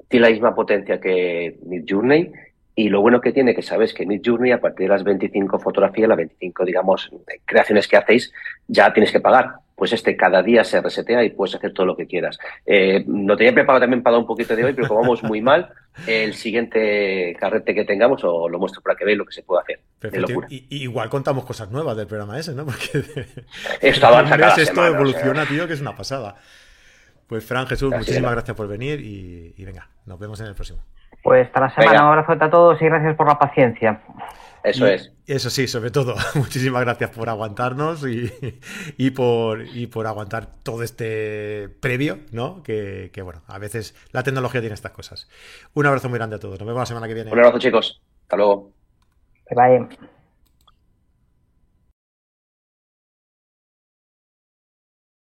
tiene 0.08 0.26
la 0.28 0.32
misma 0.32 0.54
potencia 0.54 1.00
que 1.00 1.58
Midjourney, 1.66 2.32
y 2.76 2.90
lo 2.90 3.02
bueno 3.02 3.20
que 3.22 3.32
tiene 3.32 3.56
que 3.56 3.64
sabes 3.64 3.92
que 3.92 4.06
Midjourney, 4.06 4.52
a 4.52 4.62
partir 4.62 4.86
de 4.86 4.94
las 4.94 5.04
25 5.04 5.58
fotografías, 5.58 6.10
las 6.10 6.18
25, 6.18 6.64
digamos, 6.64 7.10
creaciones 7.44 7.88
que 7.88 7.98
hacéis, 7.98 8.32
ya 8.68 8.94
tienes 8.94 9.12
que 9.12 9.20
pagar 9.20 9.56
pues 9.78 9.94
este 9.94 10.18
cada 10.18 10.42
día 10.42 10.64
se 10.64 10.82
resetea 10.82 11.24
y 11.24 11.30
puedes 11.30 11.54
hacer 11.54 11.72
todo 11.72 11.86
lo 11.86 11.96
que 11.96 12.08
quieras. 12.08 12.40
Eh, 12.66 13.04
no 13.06 13.38
tenía 13.38 13.54
preparado 13.54 13.82
también 13.82 14.02
para 14.02 14.16
dar 14.16 14.22
un 14.22 14.28
poquito 14.28 14.56
de 14.56 14.66
hoy, 14.66 14.74
pero 14.74 14.88
como 14.88 15.02
vamos 15.02 15.22
muy 15.22 15.40
mal, 15.40 15.72
el 16.08 16.34
siguiente 16.34 17.38
carrete 17.40 17.76
que 17.76 17.86
tengamos 17.86 18.24
o 18.24 18.50
lo 18.50 18.58
muestro 18.58 18.82
para 18.82 18.96
que 18.96 19.06
veáis 19.06 19.20
lo 19.20 19.26
que 19.26 19.34
se 19.34 19.44
puede 19.44 19.62
hacer. 19.62 19.80
Y, 20.50 20.66
igual 20.84 21.10
contamos 21.10 21.46
cosas 21.46 21.70
nuevas 21.70 21.96
del 21.96 22.08
programa 22.08 22.40
ese, 22.40 22.56
¿no? 22.56 22.66
Porque 22.66 23.06
esto 23.80 24.08
avanza 24.08 24.36
cada 24.36 24.56
esto 24.56 24.84
evoluciona, 24.84 25.46
tío, 25.46 25.68
que 25.68 25.74
es 25.74 25.82
una 25.82 25.96
pasada. 25.96 26.38
Pues 27.28 27.46
Fran, 27.46 27.68
Jesús, 27.68 27.94
muchísimas 27.94 28.32
gracias 28.32 28.58
por 28.58 28.68
venir 28.68 29.00
y, 29.00 29.64
venga, 29.64 29.88
nos 30.08 30.18
vemos 30.18 30.40
en 30.40 30.48
el 30.48 30.56
próximo. 30.56 30.80
Pues 31.22 31.46
hasta 31.46 31.60
la 31.60 31.70
semana, 31.70 32.04
un 32.04 32.18
abrazo 32.18 32.44
a 32.44 32.50
todos 32.50 32.82
y 32.82 32.86
gracias 32.86 33.16
por 33.16 33.28
la 33.28 33.38
paciencia. 33.38 34.02
Eso 34.70 34.86
es. 34.88 35.12
Eso 35.26 35.50
sí, 35.50 35.68
sobre 35.68 35.92
todo, 35.92 36.16
muchísimas 36.36 36.82
gracias 36.82 37.10
por 37.12 37.30
aguantarnos 37.30 38.06
y, 38.98 39.12
por, 39.12 39.66
y 39.66 39.88
por 39.88 40.08
aguantar 40.08 40.48
todo 40.64 40.84
este 40.84 41.70
previo, 41.82 42.20
¿no? 42.32 42.64
Que, 42.64 43.12
bueno, 43.24 43.44
a 43.48 43.60
veces 43.60 43.96
la 44.12 44.24
tecnología 44.24 44.62
tiene 44.62 44.74
estas 44.74 44.92
cosas. 44.92 45.28
Un 45.74 45.86
abrazo 45.86 46.10
muy 46.10 46.18
grande 46.18 46.38
a 46.38 46.40
todos. 46.40 46.60
Nos 46.60 46.68
vemos 46.68 46.82
la 46.82 46.86
semana 46.86 47.08
que 47.08 47.14
viene. 47.14 47.32
Un 47.32 47.40
abrazo, 47.40 47.60
chicos. 47.60 48.02
Hasta 48.24 48.38
luego. 48.38 48.72
Bye 49.50 49.56
bye. 49.88 50.08